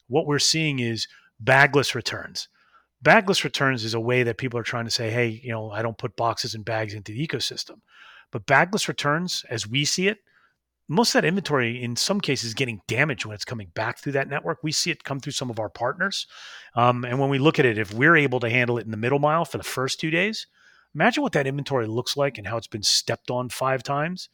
what 0.09 0.27
we're 0.27 0.39
seeing 0.39 0.79
is 0.79 1.07
bagless 1.39 1.95
returns. 1.95 2.49
Bagless 3.03 3.45
returns 3.45 3.85
is 3.85 3.95
a 3.95 4.01
way 4.01 4.23
that 4.23 4.39
people 4.39 4.59
are 4.59 4.65
trying 4.65 4.87
to 4.87 4.91
say, 4.91 5.11
hey, 5.11 5.41
you 5.43 5.51
know, 5.51 5.71
I 5.71 5.83
don't 5.83 5.99
put 5.99 6.17
boxes 6.17 6.55
and 6.55 6.65
bags 6.65 6.95
into 6.95 7.13
the 7.13 7.27
ecosystem. 7.27 7.81
But 8.31 8.47
bagless 8.47 8.89
returns, 8.89 9.45
as 9.51 9.69
we 9.69 9.85
see 9.85 10.09
it, 10.09 10.19
most 10.89 11.15
of 11.15 11.23
that 11.23 11.29
inventory 11.29 11.83
in 11.83 11.97
some 11.97 12.21
cases 12.21 12.49
is 12.49 12.55
getting 12.55 12.81
damaged 12.87 13.25
when 13.25 13.35
it's 13.35 13.45
coming 13.45 13.71
back 13.75 13.99
through 13.99 14.13
that 14.13 14.29
network. 14.29 14.59
We 14.63 14.73
see 14.73 14.91
it 14.91 15.05
come 15.05 15.21
through 15.21 15.33
some 15.33 15.51
of 15.51 15.59
our 15.59 15.69
partners. 15.69 16.27
Um, 16.75 17.05
and 17.05 17.19
when 17.19 17.31
we 17.31 17.39
look 17.39 17.59
at 17.59 17.67
it, 17.67 17.79
if 17.79 17.93
we're 17.93 18.17
able 18.17 18.41
to 18.41 18.51
handle 18.51 18.79
it 18.79 18.85
in 18.85 18.91
the 18.91 18.97
middle 18.97 19.19
mile 19.19 19.45
for 19.45 19.59
the 19.59 19.65
first 19.65 20.01
two 20.01 20.11
days, 20.11 20.47
imagine 20.95 21.23
what 21.23 21.33
that 21.33 21.47
inventory 21.47 21.87
looks 21.87 22.17
like 22.17 22.39
and 22.39 22.47
how 22.47 22.57
it's 22.57 22.67
been 22.67 22.83
stepped 22.83 23.31
on 23.31 23.49
five 23.49 23.83
times 23.83 24.29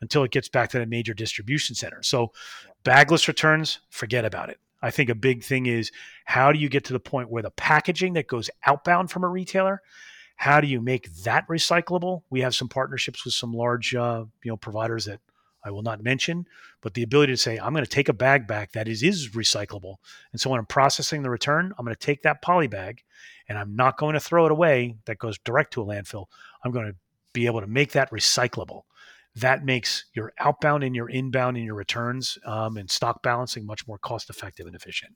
until 0.00 0.24
it 0.24 0.30
gets 0.30 0.48
back 0.48 0.70
to 0.70 0.78
that 0.78 0.88
major 0.88 1.14
distribution 1.14 1.74
center. 1.74 2.02
So, 2.02 2.32
bagless 2.84 3.28
returns, 3.28 3.80
forget 3.90 4.24
about 4.24 4.50
it. 4.50 4.58
I 4.82 4.90
think 4.90 5.10
a 5.10 5.14
big 5.14 5.44
thing 5.44 5.66
is 5.66 5.92
how 6.24 6.52
do 6.52 6.58
you 6.58 6.68
get 6.68 6.84
to 6.84 6.92
the 6.92 7.00
point 7.00 7.30
where 7.30 7.42
the 7.42 7.50
packaging 7.50 8.14
that 8.14 8.26
goes 8.26 8.50
outbound 8.66 9.10
from 9.10 9.24
a 9.24 9.28
retailer, 9.28 9.82
how 10.36 10.60
do 10.60 10.66
you 10.66 10.80
make 10.80 11.12
that 11.24 11.46
recyclable? 11.48 12.22
We 12.30 12.40
have 12.40 12.54
some 12.54 12.68
partnerships 12.68 13.24
with 13.24 13.34
some 13.34 13.52
large, 13.52 13.94
uh, 13.94 14.24
you 14.42 14.50
know, 14.50 14.56
providers 14.56 15.04
that 15.04 15.20
I 15.62 15.70
will 15.70 15.82
not 15.82 16.02
mention, 16.02 16.46
but 16.80 16.94
the 16.94 17.02
ability 17.02 17.34
to 17.34 17.36
say, 17.36 17.58
I'm 17.58 17.74
going 17.74 17.84
to 17.84 17.90
take 17.90 18.08
a 18.08 18.14
bag 18.14 18.46
back 18.46 18.72
that 18.72 18.88
is, 18.88 19.02
is 19.02 19.30
recyclable. 19.30 19.96
And 20.32 20.40
so 20.40 20.48
when 20.48 20.58
I'm 20.58 20.66
processing 20.66 21.22
the 21.22 21.28
return, 21.28 21.74
I'm 21.78 21.84
going 21.84 21.94
to 21.94 22.06
take 22.06 22.22
that 22.22 22.40
poly 22.40 22.66
bag 22.66 23.02
and 23.50 23.58
I'm 23.58 23.74
not 23.74 23.98
going 23.98 24.14
to 24.14 24.20
throw 24.20 24.46
it 24.46 24.52
away 24.52 24.96
that 25.06 25.18
goes 25.18 25.36
direct 25.38 25.72
to 25.72 25.82
a 25.82 25.84
landfill. 25.84 26.26
I'm 26.64 26.70
going 26.70 26.86
to 26.86 26.94
be 27.32 27.46
able 27.46 27.60
to 27.60 27.66
make 27.66 27.92
that 27.92 28.10
recyclable 28.10 28.82
that 29.36 29.64
makes 29.64 30.06
your 30.14 30.32
outbound 30.38 30.82
and 30.84 30.94
your 30.94 31.08
inbound 31.08 31.56
and 31.56 31.66
your 31.66 31.74
returns 31.74 32.38
um, 32.46 32.76
and 32.76 32.90
stock 32.90 33.22
balancing 33.22 33.66
much 33.66 33.86
more 33.86 33.98
cost 33.98 34.30
effective 34.30 34.66
and 34.66 34.74
efficient. 34.74 35.14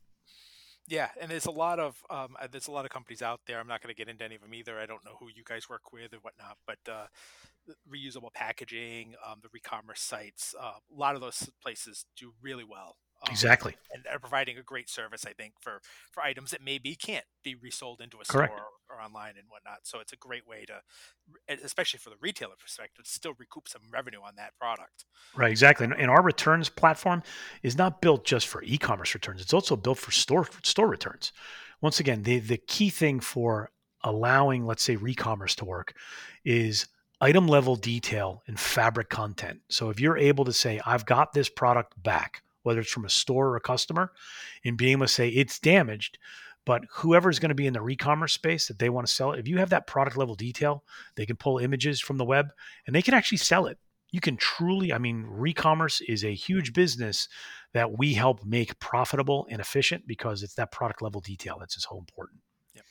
Yeah, 0.86 1.08
and 1.18 1.30
there's 1.30 1.46
a 1.46 1.50
lot 1.50 1.80
of 1.80 1.96
um, 2.10 2.36
uh, 2.38 2.46
there's 2.50 2.68
a 2.68 2.70
lot 2.70 2.84
of 2.84 2.90
companies 2.90 3.22
out 3.22 3.40
there. 3.46 3.58
I'm 3.58 3.66
not 3.66 3.80
going 3.80 3.94
to 3.94 3.96
get 3.96 4.08
into 4.08 4.22
any 4.22 4.34
of 4.34 4.42
them 4.42 4.52
either. 4.52 4.78
I 4.78 4.84
don't 4.84 5.02
know 5.02 5.16
who 5.18 5.28
you 5.34 5.42
guys 5.42 5.68
work 5.68 5.92
with 5.92 6.12
or 6.12 6.18
whatnot, 6.18 6.58
but 6.66 6.78
uh, 6.90 7.06
reusable 7.90 8.32
packaging, 8.34 9.14
um, 9.26 9.40
the 9.42 9.48
recommerce 9.48 9.98
sites, 9.98 10.54
uh, 10.60 10.64
a 10.64 10.94
lot 10.94 11.14
of 11.14 11.22
those 11.22 11.50
places 11.62 12.04
do 12.18 12.34
really 12.42 12.64
well. 12.64 12.96
Um, 13.22 13.30
exactly, 13.30 13.74
and 13.92 14.04
are 14.12 14.18
providing 14.18 14.58
a 14.58 14.62
great 14.62 14.90
service, 14.90 15.24
I 15.26 15.32
think, 15.32 15.54
for 15.60 15.80
for 16.12 16.22
items 16.22 16.50
that 16.50 16.62
maybe 16.62 16.94
can't 16.94 17.24
be 17.42 17.54
resold 17.54 18.00
into 18.00 18.18
a 18.18 18.24
Correct. 18.24 18.52
store 18.52 18.66
or 18.90 19.02
online 19.02 19.34
and 19.38 19.46
whatnot. 19.48 19.80
So 19.84 20.00
it's 20.00 20.12
a 20.12 20.16
great 20.16 20.46
way 20.46 20.66
to, 20.66 20.82
especially 21.64 21.98
for 21.98 22.10
the 22.10 22.16
retailer 22.20 22.54
perspective, 22.60 23.06
still 23.06 23.32
recoup 23.38 23.68
some 23.68 23.82
revenue 23.90 24.20
on 24.20 24.34
that 24.36 24.52
product. 24.58 25.06
Right, 25.34 25.50
exactly. 25.50 25.84
And, 25.84 25.94
and 25.94 26.10
our 26.10 26.22
returns 26.22 26.68
platform 26.68 27.22
is 27.62 27.78
not 27.78 28.02
built 28.02 28.24
just 28.24 28.46
for 28.46 28.62
e-commerce 28.62 29.14
returns; 29.14 29.40
it's 29.40 29.54
also 29.54 29.76
built 29.76 29.98
for 29.98 30.10
store 30.10 30.46
store 30.62 30.88
returns. 30.88 31.32
Once 31.80 32.00
again, 32.00 32.22
the 32.24 32.40
the 32.40 32.58
key 32.58 32.90
thing 32.90 33.20
for 33.20 33.70
allowing, 34.02 34.66
let's 34.66 34.82
say, 34.82 34.96
re-commerce 34.96 35.54
to 35.56 35.64
work 35.64 35.94
is 36.44 36.86
item 37.20 37.48
level 37.48 37.74
detail 37.74 38.42
and 38.46 38.60
fabric 38.60 39.08
content. 39.08 39.60
So 39.70 39.88
if 39.88 39.98
you're 39.98 40.18
able 40.18 40.44
to 40.44 40.52
say, 40.52 40.80
I've 40.84 41.06
got 41.06 41.32
this 41.32 41.48
product 41.48 42.00
back, 42.02 42.42
whether 42.64 42.80
it's 42.80 42.90
from 42.90 43.04
a 43.04 43.10
store 43.10 43.48
or 43.48 43.56
a 43.56 43.60
customer, 43.60 44.12
and 44.64 44.76
being 44.76 44.92
able 44.92 45.06
to 45.06 45.12
say 45.12 45.28
it's 45.28 45.58
damaged, 45.58 46.18
but 46.64 46.84
whoever's 46.90 47.38
going 47.38 47.50
to 47.50 47.54
be 47.54 47.66
in 47.66 47.74
the 47.74 47.80
recommerce 47.80 48.30
space 48.30 48.68
that 48.68 48.78
they 48.78 48.88
want 48.88 49.06
to 49.06 49.12
sell 49.12 49.32
it, 49.32 49.38
if 49.38 49.46
you 49.46 49.58
have 49.58 49.70
that 49.70 49.86
product 49.86 50.16
level 50.16 50.34
detail, 50.34 50.82
they 51.14 51.26
can 51.26 51.36
pull 51.36 51.58
images 51.58 52.00
from 52.00 52.16
the 52.16 52.24
web 52.24 52.48
and 52.86 52.96
they 52.96 53.02
can 53.02 53.14
actually 53.14 53.38
sell 53.38 53.66
it. 53.66 53.78
You 54.10 54.20
can 54.20 54.36
truly, 54.36 54.92
I 54.92 54.98
mean, 54.98 55.24
recommerce 55.24 56.00
is 56.06 56.24
a 56.24 56.32
huge 56.32 56.72
business 56.72 57.28
that 57.72 57.98
we 57.98 58.14
help 58.14 58.44
make 58.44 58.78
profitable 58.78 59.46
and 59.50 59.60
efficient 59.60 60.06
because 60.06 60.42
it's 60.42 60.54
that 60.54 60.70
product 60.70 61.02
level 61.02 61.20
detail 61.20 61.56
that's 61.58 61.82
so 61.82 61.98
important. 61.98 62.40
Yep. 62.74 62.84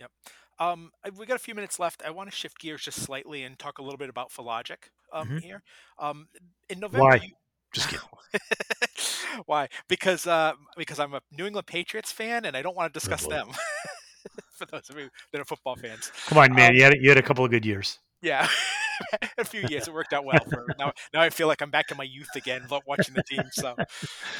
Yep. 0.00 0.10
Um, 0.58 0.90
we 1.16 1.26
got 1.26 1.36
a 1.36 1.40
few 1.40 1.54
minutes 1.54 1.78
left. 1.78 2.02
I 2.04 2.10
want 2.10 2.30
to 2.30 2.34
shift 2.34 2.58
gears 2.58 2.82
just 2.82 3.00
slightly 3.00 3.42
and 3.42 3.58
talk 3.58 3.78
a 3.78 3.82
little 3.82 3.98
bit 3.98 4.08
about 4.08 4.30
Fillogic 4.30 4.88
um, 5.12 5.28
mm-hmm. 5.28 5.38
here. 5.38 5.62
Um, 5.98 6.28
in 6.70 6.80
November, 6.80 7.04
Why? 7.04 7.16
You... 7.16 7.32
Just 7.76 7.88
kidding. 7.90 9.42
Why? 9.46 9.68
Because 9.88 10.26
uh, 10.26 10.52
because 10.76 10.98
I'm 10.98 11.14
a 11.14 11.20
New 11.30 11.46
England 11.46 11.66
Patriots 11.66 12.10
fan 12.10 12.44
and 12.44 12.56
I 12.56 12.62
don't 12.62 12.76
want 12.76 12.92
to 12.92 12.98
discuss 12.98 13.26
oh, 13.26 13.30
them. 13.30 13.48
For 14.50 14.64
those 14.66 14.88
of 14.88 14.98
you 14.98 15.10
that 15.32 15.40
are 15.40 15.44
football 15.44 15.76
fans, 15.76 16.10
come 16.26 16.38
on, 16.38 16.54
man. 16.54 16.70
Um, 16.70 16.76
you 16.76 16.82
had 16.82 16.94
you 17.00 17.08
had 17.10 17.18
a 17.18 17.22
couple 17.22 17.44
of 17.44 17.50
good 17.50 17.66
years. 17.66 17.98
Yeah. 18.22 18.48
a 19.38 19.44
few 19.44 19.60
years. 19.68 19.86
It 19.86 19.92
worked 19.92 20.14
out 20.14 20.24
well 20.24 20.40
for 20.48 20.64
now. 20.78 20.92
Now 21.12 21.20
I 21.20 21.28
feel 21.28 21.48
like 21.48 21.60
I'm 21.60 21.70
back 21.70 21.90
in 21.90 21.98
my 21.98 22.04
youth 22.04 22.34
again, 22.34 22.66
watching 22.86 23.14
the 23.14 23.22
team. 23.22 23.42
So, 23.52 23.76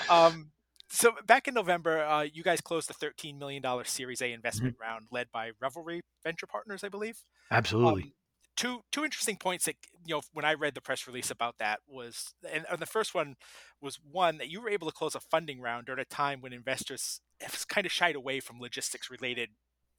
um, 0.08 0.50
so 0.88 1.12
back 1.26 1.46
in 1.46 1.52
November, 1.52 2.02
uh, 2.02 2.22
you 2.22 2.42
guys 2.42 2.62
closed 2.62 2.90
a 2.90 2.94
$13 2.94 3.38
million 3.38 3.62
Series 3.84 4.22
A 4.22 4.32
investment 4.32 4.76
mm-hmm. 4.76 4.82
round 4.82 5.06
led 5.12 5.26
by 5.30 5.50
Revelry 5.60 6.00
Venture 6.24 6.46
Partners, 6.46 6.82
I 6.82 6.88
believe. 6.88 7.18
Absolutely. 7.50 8.02
Um, 8.04 8.12
two 8.56 8.80
two 8.90 9.04
interesting 9.04 9.36
points 9.36 9.66
that 9.66 9.76
you 10.04 10.14
know 10.14 10.22
when 10.32 10.44
I 10.44 10.54
read 10.54 10.74
the 10.74 10.80
press 10.80 11.06
release 11.06 11.30
about 11.30 11.58
that 11.58 11.80
was, 11.86 12.34
and, 12.50 12.64
and, 12.70 12.78
the 12.78 12.86
first 12.86 13.14
one 13.14 13.36
was 13.80 13.98
one 14.10 14.38
that 14.38 14.48
you 14.48 14.60
were 14.60 14.70
able 14.70 14.88
to 14.88 14.92
close 14.92 15.14
a 15.14 15.20
funding 15.20 15.60
round 15.60 15.88
at 15.88 15.98
a 15.98 16.04
time 16.04 16.40
when 16.40 16.52
investors 16.52 17.20
have 17.40 17.68
kind 17.68 17.86
of 17.86 17.92
shied 17.92 18.16
away 18.16 18.40
from 18.40 18.60
logistics 18.60 19.10
related 19.10 19.50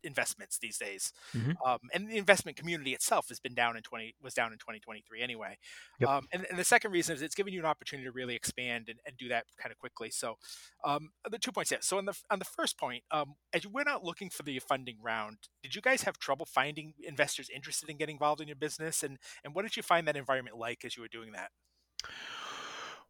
investments 0.03 0.57
these 0.59 0.77
days, 0.77 1.13
mm-hmm. 1.35 1.51
um, 1.65 1.79
and 1.93 2.09
the 2.09 2.17
investment 2.17 2.57
community 2.57 2.93
itself 2.93 3.29
has 3.29 3.39
been 3.39 3.53
down 3.53 3.75
in 3.75 3.83
twenty 3.83 4.15
was 4.21 4.33
down 4.33 4.51
in 4.51 4.57
twenty 4.57 4.79
twenty 4.79 5.03
three 5.07 5.21
anyway. 5.21 5.57
Yep. 5.99 6.09
Um, 6.09 6.27
and, 6.31 6.45
and, 6.49 6.59
the 6.59 6.63
second 6.63 6.91
reason 6.91 7.15
is 7.15 7.21
it's 7.21 7.35
giving 7.35 7.53
you 7.53 7.59
an 7.59 7.65
opportunity 7.65 8.05
to 8.05 8.11
really 8.11 8.35
expand 8.35 8.89
and, 8.89 8.99
and 9.05 9.17
do 9.17 9.27
that 9.29 9.45
kind 9.61 9.71
of 9.71 9.77
quickly. 9.77 10.09
So 10.09 10.37
um, 10.83 11.09
the 11.29 11.37
two 11.37 11.51
points. 11.51 11.71
Yeah. 11.71 11.77
So 11.81 11.97
on 11.97 12.05
the 12.05 12.17
on 12.29 12.39
the 12.39 12.45
first 12.45 12.77
point, 12.77 13.03
um, 13.11 13.35
as 13.53 13.63
you 13.63 13.69
went 13.69 13.87
out 13.87 14.03
looking 14.03 14.29
for 14.29 14.43
the 14.43 14.59
funding 14.59 14.97
round, 15.01 15.37
did 15.63 15.75
you 15.75 15.81
guys 15.81 16.03
have 16.03 16.17
trouble 16.19 16.45
finding 16.45 16.93
investors 17.03 17.49
interested 17.53 17.89
in 17.89 17.97
getting 17.97 18.15
involved 18.15 18.41
in 18.41 18.47
your 18.47 18.55
business, 18.55 19.03
and 19.03 19.17
and 19.43 19.53
what 19.53 19.63
did 19.63 19.77
you 19.77 19.83
find 19.83 20.07
that 20.07 20.15
environment 20.15 20.57
like 20.57 20.85
as 20.85 20.95
you 20.95 21.01
were 21.01 21.07
doing 21.07 21.31
that? 21.33 21.51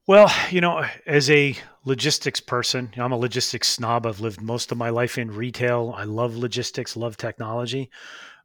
Well, 0.08 0.32
you 0.50 0.62
know, 0.62 0.86
as 1.06 1.30
a 1.30 1.54
logistics 1.84 2.40
person, 2.40 2.94
I'm 2.96 3.12
a 3.12 3.18
logistics 3.18 3.68
snob. 3.68 4.06
I've 4.06 4.22
lived 4.22 4.42
most 4.42 4.72
of 4.72 4.78
my 4.78 4.90
life 4.90 5.18
in 5.18 5.30
retail. 5.30 5.94
I 5.98 6.06
love 6.06 6.38
logistics, 6.38 6.96
love 6.96 7.18
technology. 7.18 7.92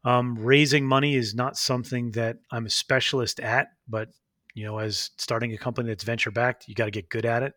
Um, 0.04 0.36
raising 0.36 0.84
money 0.84 1.14
is 1.14 1.36
not 1.36 1.56
something 1.56 2.10
that 2.12 2.38
I'm 2.50 2.66
a 2.66 2.70
specialist 2.70 3.38
at, 3.38 3.68
but 3.88 4.08
you 4.54 4.64
know, 4.64 4.78
as 4.78 5.10
starting 5.18 5.52
a 5.52 5.56
company 5.56 5.88
that's 5.88 6.02
venture 6.02 6.32
backed, 6.32 6.66
you 6.66 6.74
got 6.74 6.86
to 6.86 6.90
get 6.90 7.08
good 7.08 7.24
at 7.24 7.44
it. 7.44 7.54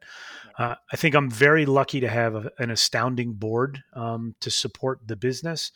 Uh, 0.60 0.76
I 0.94 0.96
think 0.98 1.16
I'm 1.16 1.32
very 1.32 1.66
lucky 1.66 2.00
to 2.00 2.08
have 2.08 2.36
a, 2.36 2.52
an 2.60 2.70
astounding 2.70 3.34
board 3.34 3.84
um, 3.96 4.36
to 4.42 4.52
support 4.52 5.00
the 5.08 5.16
business. 5.16 5.72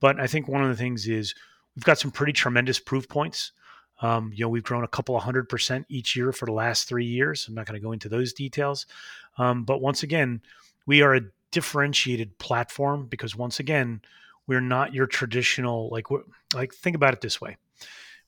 But 0.00 0.18
I 0.18 0.26
think 0.26 0.48
one 0.48 0.64
of 0.64 0.68
the 0.68 0.76
things 0.76 1.06
is 1.06 1.32
we've 1.76 1.84
got 1.84 2.00
some 2.00 2.10
pretty 2.10 2.32
tremendous 2.32 2.80
proof 2.80 3.08
points. 3.08 3.52
Um, 4.00 4.32
you 4.34 4.44
know, 4.44 4.48
we've 4.48 4.62
grown 4.62 4.84
a 4.84 4.88
couple 4.88 5.16
of 5.16 5.22
hundred 5.22 5.48
percent 5.48 5.86
each 5.88 6.14
year 6.16 6.32
for 6.32 6.46
the 6.46 6.52
last 6.52 6.88
three 6.88 7.06
years. 7.06 7.46
I'm 7.48 7.54
not 7.54 7.66
going 7.66 7.80
to 7.80 7.84
go 7.84 7.92
into 7.92 8.08
those 8.08 8.32
details. 8.32 8.86
Um, 9.38 9.64
but 9.64 9.80
once 9.80 10.02
again, 10.02 10.40
we 10.86 11.02
are 11.02 11.14
a 11.14 11.22
differentiated 11.50 12.38
platform 12.38 13.06
because 13.06 13.34
once 13.34 13.58
again, 13.60 14.02
we're 14.46 14.60
not 14.60 14.94
your 14.94 15.06
traditional 15.06 15.88
like 15.90 16.06
like 16.54 16.74
think 16.74 16.96
about 16.96 17.14
it 17.14 17.20
this 17.20 17.40
way 17.40 17.56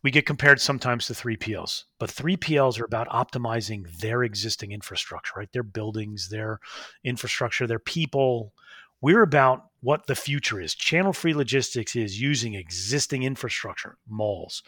we 0.02 0.11
get 0.11 0.26
compared 0.26 0.61
sometimes 0.61 1.06
to 1.06 1.12
3PLs, 1.12 1.85
but 1.98 2.11
3PLs 2.11 2.80
are 2.80 2.85
about 2.85 3.09
optimizing 3.09 3.98
their 3.98 4.22
existing 4.22 4.72
infrastructure, 4.72 5.35
right? 5.37 5.52
Their 5.52 5.62
buildings, 5.62 6.30
their 6.30 6.61
infrastructure, 7.04 7.66
their 7.66 7.78
people. 7.78 8.54
We're 9.00 9.22
about 9.22 9.66
what 9.82 10.06
the 10.06 10.14
future 10.14 10.60
is. 10.60 10.74
Channel 10.74 11.12
free 11.12 11.32
logistics 11.32 11.96
is 11.96 12.20
using 12.20 12.54
existing 12.54 13.22
infrastructure, 13.22 13.96
malls, 14.06 14.62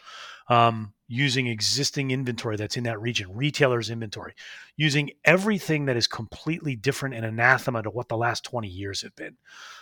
um, 0.49 0.93
using 1.07 1.45
existing 1.45 2.09
inventory 2.09 2.57
that's 2.57 2.77
in 2.77 2.83
that 2.85 2.99
region, 2.99 3.27
retailers' 3.31 3.91
inventory, 3.91 4.33
using 4.75 5.11
everything 5.23 5.85
that 5.85 5.97
is 5.97 6.07
completely 6.07 6.75
different 6.75 7.13
and 7.13 7.25
anathema 7.25 7.83
to 7.83 7.91
what 7.91 8.09
the 8.09 8.17
last 8.17 8.43
20 8.43 8.67
years 8.67 9.01
have 9.01 9.15
been. 9.15 9.37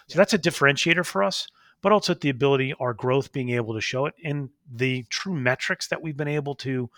So 0.08 0.18
that's 0.18 0.34
a 0.34 0.40
differentiator 0.40 1.06
for 1.06 1.24
us 1.24 1.48
but 1.82 1.92
also 1.92 2.14
the 2.14 2.30
ability, 2.30 2.74
our 2.80 2.94
growth 2.94 3.32
being 3.32 3.50
able 3.50 3.74
to 3.74 3.82
show 3.82 4.06
it 4.06 4.14
and 4.24 4.50
the 4.72 5.04
true 5.10 5.34
metrics 5.34 5.88
that 5.88 6.02
we've 6.02 6.18
been 6.18 6.28
able 6.28 6.56
to 6.56 6.90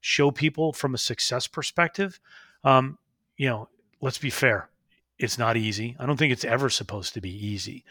show 0.00 0.30
people 0.30 0.72
from 0.72 0.94
a 0.94 0.98
success 0.98 1.46
perspective. 1.46 2.20
Um, 2.62 2.98
you 3.36 3.48
know, 3.48 3.68
let's 4.00 4.18
be 4.18 4.30
fair, 4.30 4.68
it's 5.18 5.38
not 5.38 5.56
easy. 5.56 5.96
I 5.98 6.06
don't 6.06 6.16
think 6.16 6.32
it's 6.32 6.44
ever 6.44 6.68
supposed 6.70 7.14
to 7.14 7.20
be 7.20 7.30
easy. 7.30 7.84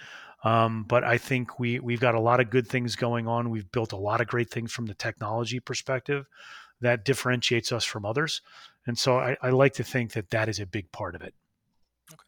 Um, 0.43 0.83
but 0.87 1.03
I 1.03 1.17
think 1.17 1.59
we 1.59 1.79
we've 1.79 1.99
got 1.99 2.13
a 2.15 2.19
lot 2.19 2.39
of 2.39 2.49
good 2.51 2.67
things 2.67 2.95
going 2.95 3.27
on. 3.27 3.49
We've 3.49 3.71
built 3.71 3.93
a 3.93 3.97
lot 3.97 4.21
of 4.21 4.27
great 4.27 4.49
things 4.51 4.71
from 4.71 4.85
the 4.85 4.93
technology 4.93 5.59
perspective 5.59 6.27
that 6.81 7.05
differentiates 7.05 7.71
us 7.71 7.83
from 7.85 8.05
others, 8.05 8.41
and 8.85 8.97
so 8.97 9.17
I, 9.17 9.37
I 9.41 9.49
like 9.49 9.73
to 9.75 9.83
think 9.83 10.11
that 10.13 10.29
that 10.31 10.49
is 10.49 10.59
a 10.59 10.65
big 10.67 10.91
part 10.91 11.15
of 11.15 11.21
it 11.21 11.33
Okay. 12.13 12.21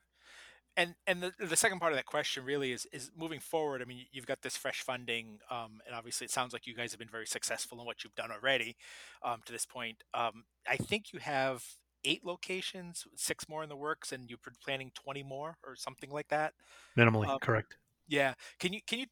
and 0.78 0.96
and 1.06 1.22
the, 1.22 1.34
the 1.46 1.56
second 1.56 1.80
part 1.80 1.92
of 1.92 1.98
that 1.98 2.06
question 2.06 2.44
really 2.46 2.72
is 2.72 2.88
is 2.92 3.12
moving 3.18 3.40
forward. 3.40 3.82
I 3.82 3.86
mean, 3.86 4.06
you've 4.12 4.26
got 4.26 4.42
this 4.42 4.58
fresh 4.58 4.82
funding, 4.82 5.40
um, 5.52 5.82
and 5.86 5.96
obviously, 5.96 6.26
it 6.26 6.32
sounds 6.32 6.54
like 6.54 6.66
you 6.68 6.76
guys 6.76 6.92
have 6.92 7.00
been 7.00 7.10
very 7.10 7.28
successful 7.28 7.80
in 7.80 7.86
what 7.86 8.04
you've 8.04 8.16
done 8.16 8.32
already 8.32 8.78
um, 9.24 9.42
to 9.46 9.52
this 9.52 9.66
point. 9.66 10.04
Um, 10.14 10.46
I 10.68 10.78
think 10.78 11.14
you 11.14 11.20
have 11.20 11.64
eight 12.04 12.26
locations, 12.26 13.06
six 13.16 13.48
more 13.50 13.64
in 13.64 13.70
the 13.70 13.76
works, 13.76 14.12
and 14.12 14.30
you're 14.30 14.40
planning 14.64 14.92
twenty 14.94 15.24
more 15.24 15.58
or 15.66 15.76
something 15.76 16.10
like 16.12 16.28
that. 16.30 16.54
Minimally, 16.98 17.28
um, 17.28 17.40
correct. 17.40 17.78
Yeah. 18.08 18.34
Can 18.60 18.74
you 18.74 18.80
can 18.86 19.00
you 19.00 19.06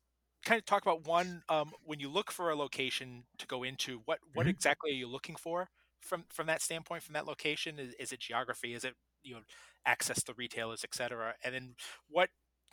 kind 0.46 0.60
of 0.60 0.66
talk 0.66 0.82
about 0.82 1.08
one 1.08 1.44
um, 1.50 1.72
when 1.84 2.00
you 2.00 2.10
look 2.10 2.32
for 2.32 2.50
a 2.50 2.56
location 2.56 3.24
to 3.38 3.48
go 3.48 3.64
into? 3.64 4.02
What 4.06 4.20
what 4.34 4.44
mm-hmm. 4.44 4.52
exactly 4.52 4.92
are 4.92 4.96
you 4.96 5.08
looking 5.08 5.36
for 5.36 5.70
from 6.02 6.24
from 6.30 6.48
that 6.48 6.62
standpoint? 6.62 7.04
From 7.04 7.14
that 7.14 7.26
location, 7.26 7.80
is, 7.80 7.94
is 8.00 8.12
it 8.12 8.20
geography? 8.20 8.74
Is 8.74 8.84
it 8.84 8.96
you 9.24 9.36
know 9.36 9.42
access 9.86 10.24
to 10.24 10.34
retailers, 10.38 10.84
et 10.84 10.94
cetera? 10.94 11.34
And 11.44 11.54
then 11.54 11.76
what, 12.10 12.30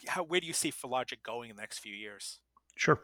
how, 0.07 0.23
where 0.23 0.41
do 0.41 0.47
you 0.47 0.53
see 0.53 0.73
Fillogic 0.73 1.23
going 1.23 1.51
in 1.51 1.57
the 1.57 1.63
next 1.63 1.79
few 1.79 1.95
years? 1.95 2.39
Sure. 2.75 3.01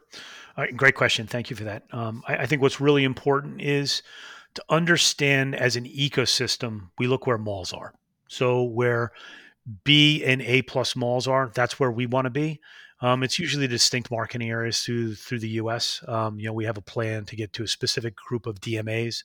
great 0.77 0.95
question. 0.95 1.27
Thank 1.27 1.51
you 1.51 1.57
for 1.57 1.65
that. 1.65 1.85
Um, 1.93 2.23
I, 2.27 2.39
I, 2.39 2.47
think 2.47 2.63
what's 2.63 2.81
really 2.81 3.05
important 3.05 3.61
is 3.61 4.03
to 4.55 4.65
understand 4.69 5.55
as 5.55 5.77
an 5.77 5.85
ecosystem, 5.85 6.91
we 6.99 7.07
look 7.07 7.27
where 7.27 7.39
malls 7.39 7.73
are. 7.73 7.95
So 8.29 8.63
where 8.63 9.13
B 9.85 10.25
and 10.25 10.43
A 10.43 10.63
plus 10.63 10.97
malls 10.97 11.29
are, 11.29 11.51
that's 11.55 11.79
where 11.79 11.91
we 11.91 12.07
want 12.07 12.27
to 12.27 12.31
be. 12.31 12.61
Um, 13.01 13.23
it's 13.23 13.39
usually 13.39 13.69
distinct 13.69 14.11
marketing 14.11 14.51
areas 14.51 14.83
through 14.83 15.15
through 15.15 15.39
the 15.39 15.51
U.S. 15.51 16.03
Um, 16.09 16.41
you 16.41 16.47
know, 16.47 16.53
we 16.53 16.65
have 16.65 16.79
a 16.79 16.83
plan 16.83 17.25
to 17.27 17.37
get 17.37 17.53
to 17.53 17.63
a 17.63 17.69
specific 17.69 18.17
group 18.17 18.47
of 18.47 18.61
DMAs 18.61 19.23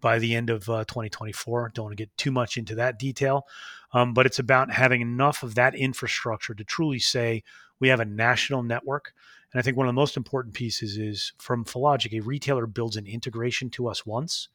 by 0.00 0.18
the 0.18 0.34
end 0.34 0.48
of 0.48 0.68
uh, 0.70 0.84
2024. 0.84 1.72
Don't 1.74 1.84
want 1.84 1.96
to 1.96 2.02
get 2.02 2.16
too 2.16 2.30
much 2.30 2.56
into 2.56 2.74
that 2.76 2.98
detail, 2.98 3.46
um, 3.92 4.14
but 4.14 4.24
it's 4.24 4.38
about 4.38 4.70
having 4.70 5.02
enough 5.02 5.42
of 5.42 5.54
that 5.56 5.74
infrastructure 5.74 6.54
to 6.54 6.64
truly 6.64 6.98
say 6.98 7.42
we 7.78 7.88
have 7.88 8.00
a 8.00 8.06
national 8.06 8.62
network. 8.62 9.12
And 9.52 9.58
I 9.58 9.62
think 9.62 9.76
one 9.76 9.86
of 9.86 9.90
the 9.90 10.00
most 10.00 10.16
important 10.16 10.54
pieces 10.54 10.96
is 10.96 11.32
from 11.38 11.64
Fillogic, 11.64 12.12
a 12.12 12.20
retailer 12.20 12.66
builds 12.66 12.96
an 12.96 13.06
integration 13.06 13.68
to 13.70 13.88
us 13.88 14.06
once. 14.06 14.48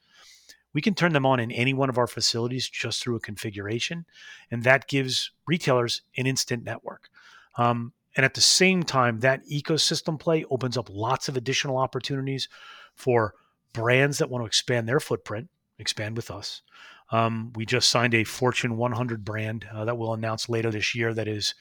We 0.76 0.82
can 0.82 0.94
turn 0.94 1.14
them 1.14 1.26
on 1.26 1.40
in 1.40 1.52
any 1.52 1.74
one 1.74 1.90
of 1.90 1.98
our 1.98 2.06
facilities 2.06 2.70
just 2.70 3.02
through 3.02 3.16
a 3.16 3.22
configuration, 3.22 4.06
and 4.52 4.62
that 4.64 4.90
gives 4.90 5.32
retailers 5.48 6.02
an 6.18 6.28
instant 6.28 6.66
network. 6.66 7.10
Um, 7.58 7.94
and 8.18 8.26
at 8.26 8.34
the 8.34 8.42
same 8.42 8.84
time, 8.84 9.22
that 9.22 9.48
ecosystem 9.50 10.20
play 10.20 10.46
opens 10.52 10.78
up 10.78 10.90
lots 10.90 11.30
of 11.30 11.38
additional 11.38 11.78
opportunities 11.78 12.50
for 12.94 13.36
brands 13.72 14.18
that 14.18 14.30
want 14.30 14.42
to 14.44 14.48
expand 14.48 14.88
their 14.88 15.00
footprint, 15.00 15.50
expand 15.80 16.18
with 16.18 16.30
us. 16.30 16.62
Um, 17.12 17.54
we 17.56 17.66
just 17.66 17.90
signed 17.90 18.14
a 18.14 18.26
Fortune 18.26 18.76
100 18.76 19.24
brand 19.24 19.66
uh, 19.74 19.86
that 19.86 19.98
we'll 19.98 20.14
announce 20.14 20.50
later 20.50 20.72
this 20.72 20.94
year 20.94 21.14
that 21.14 21.28
is 21.28 21.56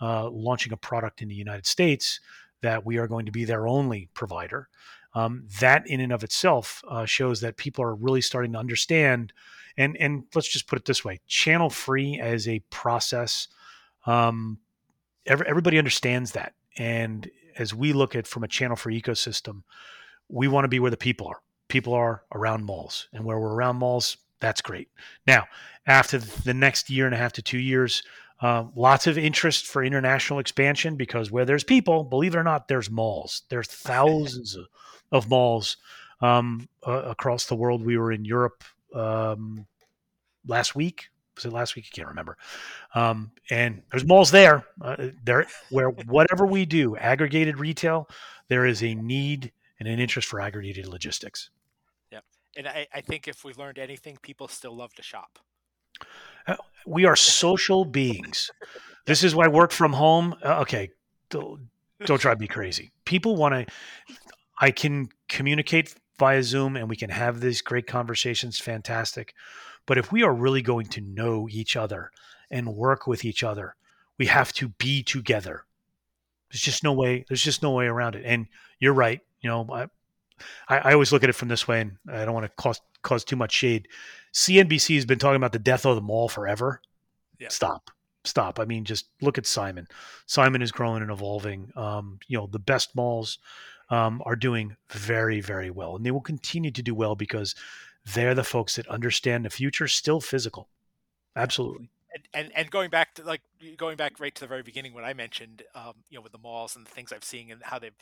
uh, 0.00 0.30
launching 0.30 0.72
a 0.72 0.78
product 0.78 1.20
in 1.20 1.28
the 1.28 1.34
United 1.34 1.66
States 1.66 2.20
that 2.62 2.86
we 2.86 2.96
are 2.96 3.06
going 3.06 3.26
to 3.26 3.32
be 3.32 3.44
their 3.44 3.68
only 3.68 4.08
provider. 4.14 4.68
Um, 5.14 5.46
that 5.60 5.86
in 5.86 6.00
and 6.00 6.12
of 6.12 6.24
itself 6.24 6.82
uh, 6.88 7.04
shows 7.04 7.40
that 7.40 7.56
people 7.56 7.84
are 7.84 7.94
really 7.94 8.20
starting 8.20 8.52
to 8.52 8.58
understand. 8.58 9.32
And 9.76 9.96
and 9.98 10.24
let's 10.34 10.48
just 10.48 10.66
put 10.66 10.78
it 10.78 10.84
this 10.84 11.04
way: 11.04 11.20
channel 11.26 11.70
free 11.70 12.20
as 12.20 12.48
a 12.48 12.60
process 12.70 13.48
um, 14.06 14.58
every, 15.26 15.46
everybody 15.46 15.78
understands 15.78 16.32
that. 16.32 16.54
And 16.76 17.30
as 17.58 17.74
we 17.74 17.92
look 17.92 18.14
at 18.14 18.26
from 18.26 18.44
a 18.44 18.48
channel 18.48 18.76
free 18.76 19.00
ecosystem, 19.00 19.62
we 20.28 20.48
want 20.48 20.64
to 20.64 20.68
be 20.68 20.80
where 20.80 20.90
the 20.90 20.96
people 20.96 21.28
are. 21.28 21.40
People 21.68 21.94
are 21.94 22.22
around 22.34 22.64
malls, 22.64 23.08
and 23.12 23.24
where 23.24 23.38
we're 23.38 23.54
around 23.54 23.76
malls, 23.76 24.18
that's 24.40 24.60
great. 24.60 24.88
Now, 25.26 25.46
after 25.86 26.18
the 26.18 26.54
next 26.54 26.90
year 26.90 27.06
and 27.06 27.14
a 27.14 27.18
half 27.18 27.32
to 27.34 27.42
two 27.42 27.58
years, 27.58 28.02
uh, 28.42 28.64
lots 28.76 29.06
of 29.06 29.16
interest 29.16 29.66
for 29.66 29.82
international 29.82 30.38
expansion 30.38 30.96
because 30.96 31.30
where 31.30 31.46
there's 31.46 31.64
people, 31.64 32.04
believe 32.04 32.34
it 32.34 32.38
or 32.38 32.44
not, 32.44 32.68
there's 32.68 32.90
malls. 32.90 33.42
There's 33.48 33.66
thousands 33.68 34.54
of, 34.56 34.66
of 35.12 35.28
malls 35.28 35.76
um, 36.20 36.68
uh, 36.86 37.02
across 37.02 37.46
the 37.46 37.54
world. 37.54 37.84
We 37.84 37.98
were 37.98 38.12
in 38.12 38.24
Europe 38.24 38.64
um, 38.94 39.66
last 40.46 40.74
week, 40.74 41.10
was 41.34 41.44
it 41.44 41.52
last 41.52 41.76
week? 41.76 41.86
I 41.92 41.94
can't 41.94 42.08
remember. 42.08 42.36
Um, 42.94 43.32
and 43.50 43.82
there's 43.90 44.04
malls 44.04 44.30
there. 44.30 44.64
Uh, 44.80 45.08
there 45.24 45.46
where 45.70 45.88
whatever 45.90 46.46
we 46.46 46.64
do, 46.64 46.96
aggregated 46.96 47.58
retail, 47.58 48.08
there 48.48 48.66
is 48.66 48.82
a 48.82 48.94
need 48.94 49.52
and 49.78 49.88
an 49.88 49.98
interest 49.98 50.28
for 50.28 50.40
aggregated 50.40 50.86
logistics. 50.86 51.50
Yeah, 52.12 52.20
and 52.56 52.68
I, 52.68 52.86
I 52.92 53.00
think 53.00 53.26
if 53.26 53.44
we've 53.44 53.58
learned 53.58 53.78
anything, 53.78 54.18
people 54.22 54.48
still 54.48 54.76
love 54.76 54.94
to 54.94 55.02
shop. 55.02 55.38
Uh, 56.46 56.56
we 56.86 57.04
are 57.04 57.16
social 57.16 57.84
beings. 57.84 58.50
This 59.06 59.24
is 59.24 59.34
why 59.34 59.48
work 59.48 59.72
from 59.72 59.92
home. 59.92 60.34
Uh, 60.44 60.60
okay, 60.60 60.90
don't, 61.30 61.68
don't 62.04 62.20
drive 62.20 62.40
me 62.40 62.46
crazy. 62.46 62.92
People 63.04 63.36
want 63.36 63.54
to. 63.54 64.14
I 64.58 64.70
can 64.70 65.08
communicate 65.28 65.94
via 66.18 66.42
Zoom, 66.42 66.76
and 66.76 66.88
we 66.88 66.96
can 66.96 67.10
have 67.10 67.40
these 67.40 67.60
great 67.60 67.86
conversations. 67.86 68.58
Fantastic 68.58 69.34
but 69.86 69.98
if 69.98 70.10
we 70.10 70.22
are 70.22 70.32
really 70.32 70.62
going 70.62 70.86
to 70.86 71.00
know 71.00 71.48
each 71.50 71.76
other 71.76 72.10
and 72.50 72.74
work 72.74 73.06
with 73.06 73.24
each 73.24 73.42
other, 73.42 73.76
we 74.18 74.26
have 74.26 74.52
to 74.54 74.68
be 74.68 75.02
together. 75.02 75.64
There's 76.50 76.62
just 76.62 76.84
no 76.84 76.92
way. 76.92 77.24
There's 77.28 77.42
just 77.42 77.62
no 77.62 77.72
way 77.72 77.86
around 77.86 78.14
it. 78.14 78.24
And 78.24 78.46
you're 78.78 78.94
right. 78.94 79.20
You 79.40 79.50
know, 79.50 79.66
I, 80.68 80.78
I 80.78 80.92
always 80.92 81.12
look 81.12 81.22
at 81.22 81.28
it 81.28 81.34
from 81.34 81.48
this 81.48 81.68
way, 81.68 81.80
and 81.80 81.98
I 82.08 82.24
don't 82.24 82.34
want 82.34 82.46
to 82.46 82.52
cause 82.56 82.80
cause 83.02 83.24
too 83.24 83.36
much 83.36 83.52
shade. 83.52 83.88
CNBC 84.32 84.94
has 84.94 85.04
been 85.04 85.18
talking 85.18 85.36
about 85.36 85.52
the 85.52 85.58
death 85.58 85.84
of 85.84 85.96
the 85.96 86.02
mall 86.02 86.28
forever. 86.28 86.80
Yeah. 87.38 87.48
Stop, 87.48 87.90
stop. 88.24 88.58
I 88.58 88.64
mean, 88.64 88.84
just 88.84 89.06
look 89.20 89.36
at 89.36 89.46
Simon. 89.46 89.86
Simon 90.26 90.62
is 90.62 90.72
growing 90.72 91.02
and 91.02 91.10
evolving. 91.10 91.70
Um, 91.76 92.18
you 92.26 92.38
know, 92.38 92.46
the 92.46 92.58
best 92.58 92.96
malls 92.96 93.38
um, 93.94 94.22
are 94.24 94.36
doing 94.36 94.76
very, 94.90 95.40
very 95.40 95.70
well, 95.70 95.96
and 95.96 96.04
they 96.04 96.10
will 96.10 96.20
continue 96.20 96.70
to 96.70 96.82
do 96.82 96.94
well 96.94 97.14
because 97.14 97.54
they're 98.12 98.34
the 98.34 98.44
folks 98.44 98.76
that 98.76 98.86
understand 98.88 99.44
the 99.44 99.50
future 99.50 99.88
still 99.88 100.20
physical 100.20 100.68
absolutely 101.36 101.88
and, 102.14 102.28
and, 102.32 102.52
and 102.54 102.70
going 102.70 102.90
back 102.90 103.14
to 103.14 103.24
like 103.24 103.42
going 103.76 103.96
back 103.96 104.20
right 104.20 104.34
to 104.34 104.40
the 104.40 104.46
very 104.46 104.62
beginning 104.62 104.94
when 104.94 105.04
I 105.04 105.14
mentioned 105.14 105.62
um, 105.74 105.94
you 106.10 106.18
know 106.18 106.22
with 106.22 106.32
the 106.32 106.38
malls 106.38 106.76
and 106.76 106.86
the 106.86 106.90
things 106.90 107.12
I've 107.12 107.24
seen 107.24 107.50
and 107.50 107.62
how 107.62 107.78
they've 107.78 107.96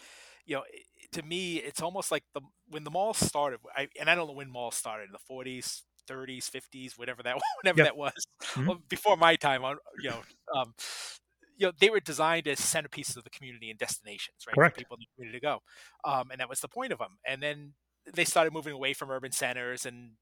you 0.44 0.56
know 0.56 0.64
to 1.12 1.22
me 1.22 1.56
it's 1.56 1.80
almost 1.80 2.10
like 2.10 2.24
the 2.34 2.40
when 2.68 2.84
the 2.84 2.90
malls 2.90 3.18
started 3.18 3.60
I, 3.76 3.88
and 3.98 4.10
I 4.10 4.14
don't 4.14 4.26
know 4.26 4.34
when 4.34 4.50
malls 4.50 4.74
started 4.74 5.04
in 5.04 5.12
the 5.12 5.32
40s 5.32 5.82
30s 6.08 6.50
50s 6.50 6.98
whatever 6.98 7.22
that 7.22 7.36
whatever 7.62 7.78
yep. 7.78 7.86
that 7.86 7.96
was 7.96 8.26
mm-hmm. 8.42 8.66
well, 8.66 8.78
before 8.88 9.16
my 9.16 9.36
time 9.36 9.64
on 9.64 9.76
you 10.02 10.10
know 10.10 10.22
um, 10.56 10.74
you 11.62 11.68
know 11.68 11.72
they 11.80 11.88
were 11.88 12.00
designed 12.00 12.46
as 12.46 12.60
centerpieces 12.60 13.16
of 13.16 13.24
the 13.24 13.30
community 13.30 13.70
and 13.70 13.78
destinations 13.78 14.44
right 14.46 14.54
Correct. 14.54 14.76
for 14.76 14.80
people 14.80 14.96
in 14.96 15.00
the 15.00 15.06
community 15.14 15.38
to 15.38 15.42
go 15.42 15.60
um, 16.04 16.30
and 16.30 16.40
that 16.40 16.48
was 16.48 16.60
the 16.60 16.68
point 16.68 16.92
of 16.92 16.98
them 16.98 17.18
and 17.26 17.42
then 17.42 17.72
they 18.12 18.24
started 18.24 18.52
moving 18.52 18.74
away 18.74 18.92
from 18.92 19.10
urban 19.10 19.32
centers 19.32 19.86
and 19.86 20.12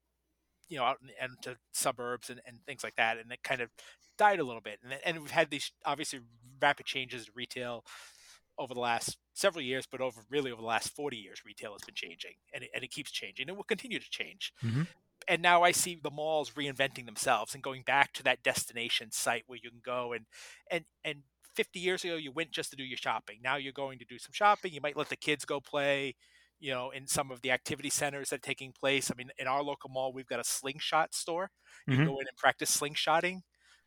you 0.71 0.79
know, 0.79 0.85
out 0.85 0.99
in, 1.03 1.11
into 1.21 1.59
suburbs 1.73 2.31
and, 2.31 2.41
and 2.47 2.59
things 2.65 2.83
like 2.83 2.97
that, 2.97 3.19
and 3.19 3.31
it 3.31 3.43
kind 3.43 3.61
of 3.61 3.69
died 4.17 4.39
a 4.39 4.45
little 4.45 4.63
bit. 4.63 4.79
And 4.83 4.95
and 5.05 5.21
we've 5.21 5.31
had 5.31 5.51
these 5.51 5.73
obviously 5.85 6.21
rapid 6.63 6.87
changes 6.87 7.27
in 7.27 7.33
retail 7.35 7.85
over 8.57 8.73
the 8.73 8.81
last 8.81 9.19
several 9.35 9.63
years, 9.63 9.87
but 9.91 10.01
over 10.01 10.23
really 10.31 10.53
over 10.53 10.63
the 10.63 10.69
last 10.69 10.95
40 10.95 11.17
years, 11.17 11.43
retail 11.45 11.73
has 11.73 11.83
been 11.83 11.95
changing 11.95 12.33
and 12.55 12.65
it, 12.65 12.71
and 12.75 12.85
it 12.85 12.91
keeps 12.91 13.11
changing 13.11 13.49
and 13.49 13.57
will 13.57 13.65
continue 13.65 13.99
to 13.99 14.11
change. 14.11 14.53
Mm-hmm. 14.65 14.83
And 15.31 15.43
now 15.43 15.63
I 15.63 15.71
see 15.71 15.97
the 16.03 16.11
malls 16.11 16.51
reinventing 16.51 17.07
themselves 17.07 17.55
and 17.55 17.63
going 17.63 17.83
back 17.83 18.13
to 18.15 18.23
that 18.25 18.43
destination 18.43 19.13
site 19.13 19.45
where 19.47 19.61
you 19.63 19.71
can 19.71 19.81
go 19.83 20.13
and 20.13 20.27
and 20.73 20.85
and 21.05 21.21
50 21.55 21.79
years 21.79 22.05
ago 22.05 22.17
you 22.17 22.33
went 22.33 22.51
just 22.51 22.71
to 22.71 22.77
do 22.77 22.83
your 22.83 22.99
shopping. 22.99 23.39
Now 23.41 23.57
you're 23.57 23.73
going 23.73 24.01
to 24.01 24.05
do 24.05 24.19
some 24.19 24.33
shopping. 24.33 24.73
You 24.73 24.81
might 24.81 24.97
let 24.97 25.09
the 25.09 25.17
kids 25.17 25.45
go 25.45 25.61
play, 25.61 26.17
you 26.59 26.73
know, 26.73 26.91
in 26.91 27.07
some 27.07 27.31
of 27.31 27.43
the 27.43 27.53
activity 27.53 27.91
centers 27.91 28.31
that 28.31 28.37
are 28.37 28.39
taking 28.41 28.73
place. 28.73 29.09
I 29.09 29.15
mean, 29.17 29.31
in 29.39 29.47
our 29.47 29.63
local 29.63 29.89
mall, 29.89 30.13
we've 30.13 30.27
got 30.27 30.41
a 30.41 30.45
slingshot 30.45 31.15
store. 31.15 31.51
You 31.87 31.95
mm-hmm. 31.95 32.07
go 32.07 32.19
in 32.19 32.27
and 32.27 32.37
practice 32.37 32.77
slingshotting 32.77 33.43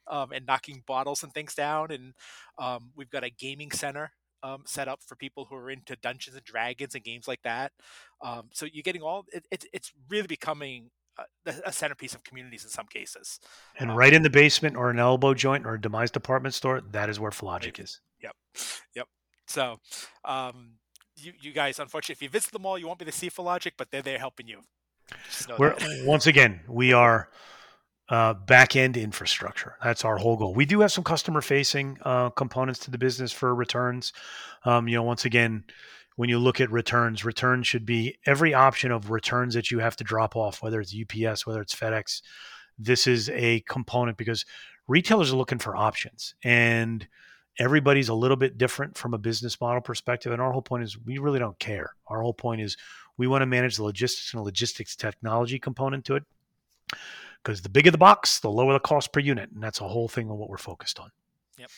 um, 0.08 0.32
and 0.32 0.45
knocking 0.45 0.82
bottles 0.88 1.23
and 1.23 1.34
things 1.34 1.56
down. 1.56 1.91
And 1.91 2.13
um, 2.58 2.91
we've 2.95 3.10
got 3.10 3.25
a 3.25 3.29
gaming 3.29 3.71
center 3.71 4.13
um, 4.43 4.63
set 4.65 4.88
up 4.88 5.01
for 5.06 5.17
people 5.17 5.47
who 5.49 5.56
are 5.56 5.69
into 5.69 5.97
Dungeons 5.97 6.38
and 6.38 6.45
Dragons 6.45 6.95
and 6.95 7.03
games 7.03 7.27
like 7.27 7.41
that. 7.43 7.73
Um, 8.21 8.49
so 8.53 8.65
you're 8.71 8.84
getting 8.84 9.01
all 9.01 9.25
it, 9.34 9.45
it, 9.51 9.65
it's 9.73 9.91
really 10.10 10.27
becoming 10.27 10.89
a, 11.17 11.54
a, 11.65 11.71
centerpiece 11.71 12.13
of 12.15 12.23
communities 12.23 12.63
in 12.63 12.69
some 12.69 12.88
cases. 12.88 13.39
And 13.80 13.91
um, 13.91 13.97
right 13.97 14.13
in 14.13 14.23
the 14.23 14.30
basement 14.30 14.76
or 14.76 14.89
an 14.89 14.99
elbow 14.99 15.34
joint 15.34 15.65
or 15.65 15.76
a 15.76 15.82
demise 15.82 16.12
department 16.12 16.56
store, 16.56 16.82
that 16.91 17.10
is 17.10 17.19
where 17.19 17.32
Fillogic 17.32 17.80
is. 17.80 18.02
Yep, 18.21 18.36
yep. 18.95 19.08
So, 19.47 19.80
um, 20.26 20.73
you, 21.15 21.34
you 21.39 21.52
guys, 21.52 21.80
unfortunately, 21.80 22.13
if 22.13 22.21
you 22.21 22.30
visit 22.30 22.52
the 22.52 22.60
mall, 22.60 22.78
you 22.78 22.88
won't 22.88 22.99
be 22.99 23.06
to 23.06 23.12
see 23.12 23.30
Fillogic, 23.30 23.73
but 23.78 23.91
they're 23.91 24.02
there 24.02 24.19
helping 24.19 24.47
you. 24.47 24.62
We're, 25.60 25.76
once 26.06 26.28
again, 26.28 26.62
we 26.67 26.93
are 26.93 27.30
uh, 28.10 28.34
back 28.34 28.76
end 28.76 28.97
infrastructure. 28.97 29.76
That's 29.84 30.06
our 30.06 30.17
whole 30.17 30.38
goal. 30.38 30.54
We 30.54 30.65
do 30.65 30.80
have 30.82 30.91
some 30.91 31.04
customer 31.04 31.41
facing 31.41 31.97
uh, 32.04 32.30
components 32.30 32.80
to 32.82 32.91
the 32.91 32.97
business 32.97 33.32
for 33.32 33.54
returns. 33.54 34.13
Um, 34.65 34.88
you 34.88 34.95
know, 34.95 35.04
once 35.04 35.26
again, 35.26 35.65
when 36.15 36.30
you 36.30 36.39
look 36.39 36.62
at 36.62 36.71
returns, 36.71 37.26
returns 37.26 37.67
should 37.67 37.86
be 37.86 38.17
every 38.26 38.54
option 38.54 38.91
of 38.91 39.10
returns 39.10 39.54
that 39.56 39.71
you 39.71 39.80
have 39.80 39.95
to 39.97 40.04
drop 40.04 40.36
off, 40.36 40.62
whether 40.62 40.80
it's 40.80 40.95
UPS, 40.95 41.45
whether 41.45 41.62
it's 41.62 41.76
FedEx. 41.76 42.21
This 42.78 43.08
is 43.08 43.30
a 43.30 43.62
component 43.62 44.17
because 44.17 44.45
retailers 44.88 45.32
are 45.32 45.38
looking 45.38 45.60
for 45.60 45.76
options 45.76 46.36
and 46.43 47.08
everybody's 47.60 48.10
a 48.10 48.13
little 48.13 48.38
bit 48.38 48.58
different 48.58 48.97
from 48.97 49.13
a 49.13 49.17
business 49.17 49.60
model 49.60 49.82
perspective. 49.82 50.32
And 50.32 50.41
our 50.41 50.52
whole 50.52 50.62
point 50.62 50.84
is 50.84 50.97
we 50.99 51.17
really 51.17 51.39
don't 51.39 51.58
care. 51.60 51.91
Our 52.08 52.21
whole 52.21 52.34
point 52.34 52.62
is 52.62 52.78
we 53.17 53.28
want 53.28 53.41
to 53.41 53.45
manage 53.45 53.78
the 53.78 53.84
logistics 53.84 54.34
and 54.34 54.43
logistics 54.43 54.95
technology 54.95 55.60
component 55.60 56.06
to 56.06 56.15
it 56.15 56.23
because 57.43 57.62
the 57.62 57.69
bigger 57.69 57.91
the 57.91 57.97
box, 57.97 58.39
the 58.39 58.49
lower 58.49 58.73
the 58.73 58.80
cost 58.80 59.12
per 59.13 59.19
unit. 59.19 59.52
And 59.52 59.62
that's 59.62 59.82
a 59.82 59.88
whole 59.88 60.08
thing 60.08 60.30
of 60.30 60.38
what 60.38 60.49
we're 60.49 60.58
focused 60.58 60.99
on. 60.99 61.10
Yep. 61.58 61.69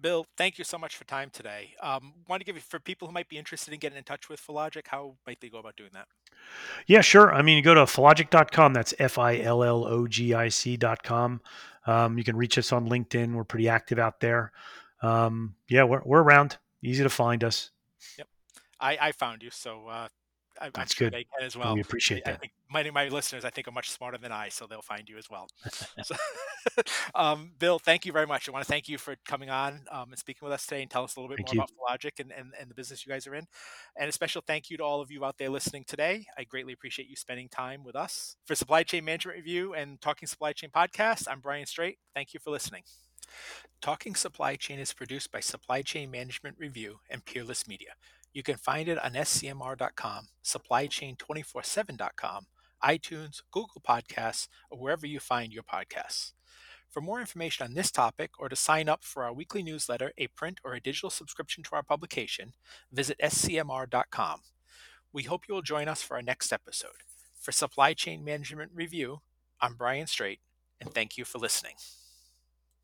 Bill, 0.00 0.26
thank 0.36 0.58
you 0.58 0.64
so 0.64 0.78
much 0.78 0.96
for 0.96 1.04
time 1.04 1.30
today. 1.30 1.74
Um, 1.82 2.14
want 2.28 2.40
to 2.40 2.44
give 2.44 2.56
you 2.56 2.62
for 2.62 2.78
people 2.78 3.08
who 3.08 3.12
might 3.12 3.28
be 3.28 3.38
interested 3.38 3.72
in 3.74 3.80
getting 3.80 3.98
in 3.98 4.04
touch 4.04 4.28
with 4.28 4.40
Fillogic, 4.40 4.86
how 4.86 5.16
might 5.26 5.40
they 5.40 5.48
go 5.48 5.58
about 5.58 5.76
doing 5.76 5.90
that? 5.92 6.06
Yeah, 6.86 7.00
sure. 7.00 7.32
I 7.32 7.42
mean, 7.42 7.56
you 7.56 7.62
go 7.62 7.74
to 7.74 7.82
fillogic.com. 7.82 8.72
That's 8.72 8.94
F 8.98 9.18
I 9.18 9.38
L 9.38 9.62
L 9.62 9.84
O 9.86 10.06
G 10.06 10.34
I 10.34 10.48
C.com. 10.48 11.40
Um, 11.86 12.18
you 12.18 12.24
can 12.24 12.36
reach 12.36 12.58
us 12.58 12.72
on 12.72 12.88
LinkedIn. 12.88 13.34
We're 13.34 13.44
pretty 13.44 13.68
active 13.68 13.98
out 13.98 14.20
there. 14.20 14.52
Um, 15.02 15.54
yeah, 15.68 15.84
we're, 15.84 16.02
we're 16.04 16.22
around. 16.22 16.58
Easy 16.82 17.02
to 17.02 17.10
find 17.10 17.44
us. 17.44 17.70
Yep. 18.18 18.28
I, 18.80 18.98
I 19.00 19.12
found 19.12 19.42
you. 19.42 19.50
So 19.50 19.86
uh, 19.88 20.08
I'm, 20.60 20.70
That's 20.74 20.94
sure 20.94 21.06
good. 21.06 21.14
they 21.14 21.24
can 21.24 21.46
as 21.46 21.56
well. 21.56 21.74
We 21.74 21.80
appreciate 21.80 22.22
I, 22.26 22.30
that. 22.30 22.36
I 22.36 22.38
think 22.38 22.52
many 22.72 22.88
of 22.88 22.94
my 22.94 23.08
listeners, 23.08 23.44
I 23.44 23.50
think, 23.50 23.66
are 23.68 23.72
much 23.72 23.90
smarter 23.90 24.18
than 24.18 24.32
I, 24.32 24.48
so 24.48 24.66
they'll 24.66 24.82
find 24.82 25.08
you 25.08 25.16
as 25.16 25.30
well. 25.30 25.48
so, 26.02 26.14
um, 27.14 27.52
Bill, 27.58 27.78
thank 27.78 28.04
you 28.04 28.12
very 28.12 28.26
much. 28.26 28.48
I 28.48 28.52
want 28.52 28.64
to 28.64 28.70
thank 28.70 28.88
you 28.88 28.98
for 28.98 29.16
coming 29.26 29.50
on 29.50 29.80
um, 29.90 30.10
and 30.10 30.18
speaking 30.18 30.46
with 30.46 30.52
us 30.52 30.66
today 30.66 30.82
and 30.82 30.90
tell 30.90 31.04
us 31.04 31.16
a 31.16 31.20
little 31.20 31.34
bit 31.34 31.44
thank 31.46 31.56
more 31.56 31.66
you. 31.68 31.86
about 31.86 32.00
Fillogic 32.00 32.20
and, 32.20 32.32
and, 32.32 32.52
and 32.60 32.70
the 32.70 32.74
business 32.74 33.06
you 33.06 33.12
guys 33.12 33.26
are 33.26 33.34
in. 33.34 33.46
And 33.96 34.08
a 34.08 34.12
special 34.12 34.42
thank 34.46 34.70
you 34.70 34.76
to 34.76 34.84
all 34.84 35.00
of 35.00 35.10
you 35.10 35.24
out 35.24 35.38
there 35.38 35.48
listening 35.48 35.84
today. 35.86 36.26
I 36.36 36.44
greatly 36.44 36.72
appreciate 36.72 37.08
you 37.08 37.16
spending 37.16 37.48
time 37.48 37.82
with 37.84 37.96
us. 37.96 38.36
For 38.46 38.54
Supply 38.54 38.82
Chain 38.82 39.04
Management 39.04 39.36
Review 39.36 39.74
and 39.74 40.00
Talking 40.00 40.28
Supply 40.28 40.52
Chain 40.52 40.70
Podcast, 40.70 41.26
I'm 41.28 41.40
Brian 41.40 41.66
Straight. 41.66 41.98
Thank 42.14 42.34
you 42.34 42.40
for 42.40 42.50
listening. 42.50 42.82
Talking 43.80 44.14
Supply 44.14 44.56
Chain 44.56 44.78
is 44.78 44.92
produced 44.92 45.32
by 45.32 45.40
Supply 45.40 45.82
Chain 45.82 46.10
Management 46.10 46.56
Review 46.58 46.98
and 47.08 47.24
Peerless 47.24 47.66
Media. 47.66 47.90
You 48.32 48.42
can 48.42 48.56
find 48.56 48.88
it 48.88 49.02
on 49.02 49.12
scmr.com, 49.12 50.28
supplychain247.com, 50.44 52.46
iTunes, 52.82 53.42
Google 53.50 53.82
Podcasts, 53.86 54.48
or 54.70 54.78
wherever 54.78 55.06
you 55.06 55.20
find 55.20 55.52
your 55.52 55.64
podcasts. 55.64 56.32
For 56.88 57.00
more 57.00 57.20
information 57.20 57.64
on 57.64 57.74
this 57.74 57.90
topic 57.90 58.30
or 58.38 58.48
to 58.48 58.56
sign 58.56 58.88
up 58.88 59.04
for 59.04 59.22
our 59.22 59.32
weekly 59.32 59.62
newsletter, 59.62 60.12
a 60.18 60.26
print 60.28 60.58
or 60.64 60.74
a 60.74 60.80
digital 60.80 61.10
subscription 61.10 61.62
to 61.64 61.76
our 61.76 61.84
publication, 61.84 62.54
visit 62.92 63.18
scmr.com. 63.22 64.40
We 65.12 65.22
hope 65.24 65.42
you 65.48 65.54
will 65.54 65.62
join 65.62 65.88
us 65.88 66.02
for 66.02 66.16
our 66.16 66.22
next 66.22 66.52
episode. 66.52 67.04
For 67.40 67.52
Supply 67.52 67.94
Chain 67.94 68.24
Management 68.24 68.72
Review, 68.74 69.20
I'm 69.60 69.74
Brian 69.74 70.06
Straight, 70.06 70.40
and 70.80 70.92
thank 70.92 71.16
you 71.16 71.24
for 71.24 71.38
listening. 71.38 71.74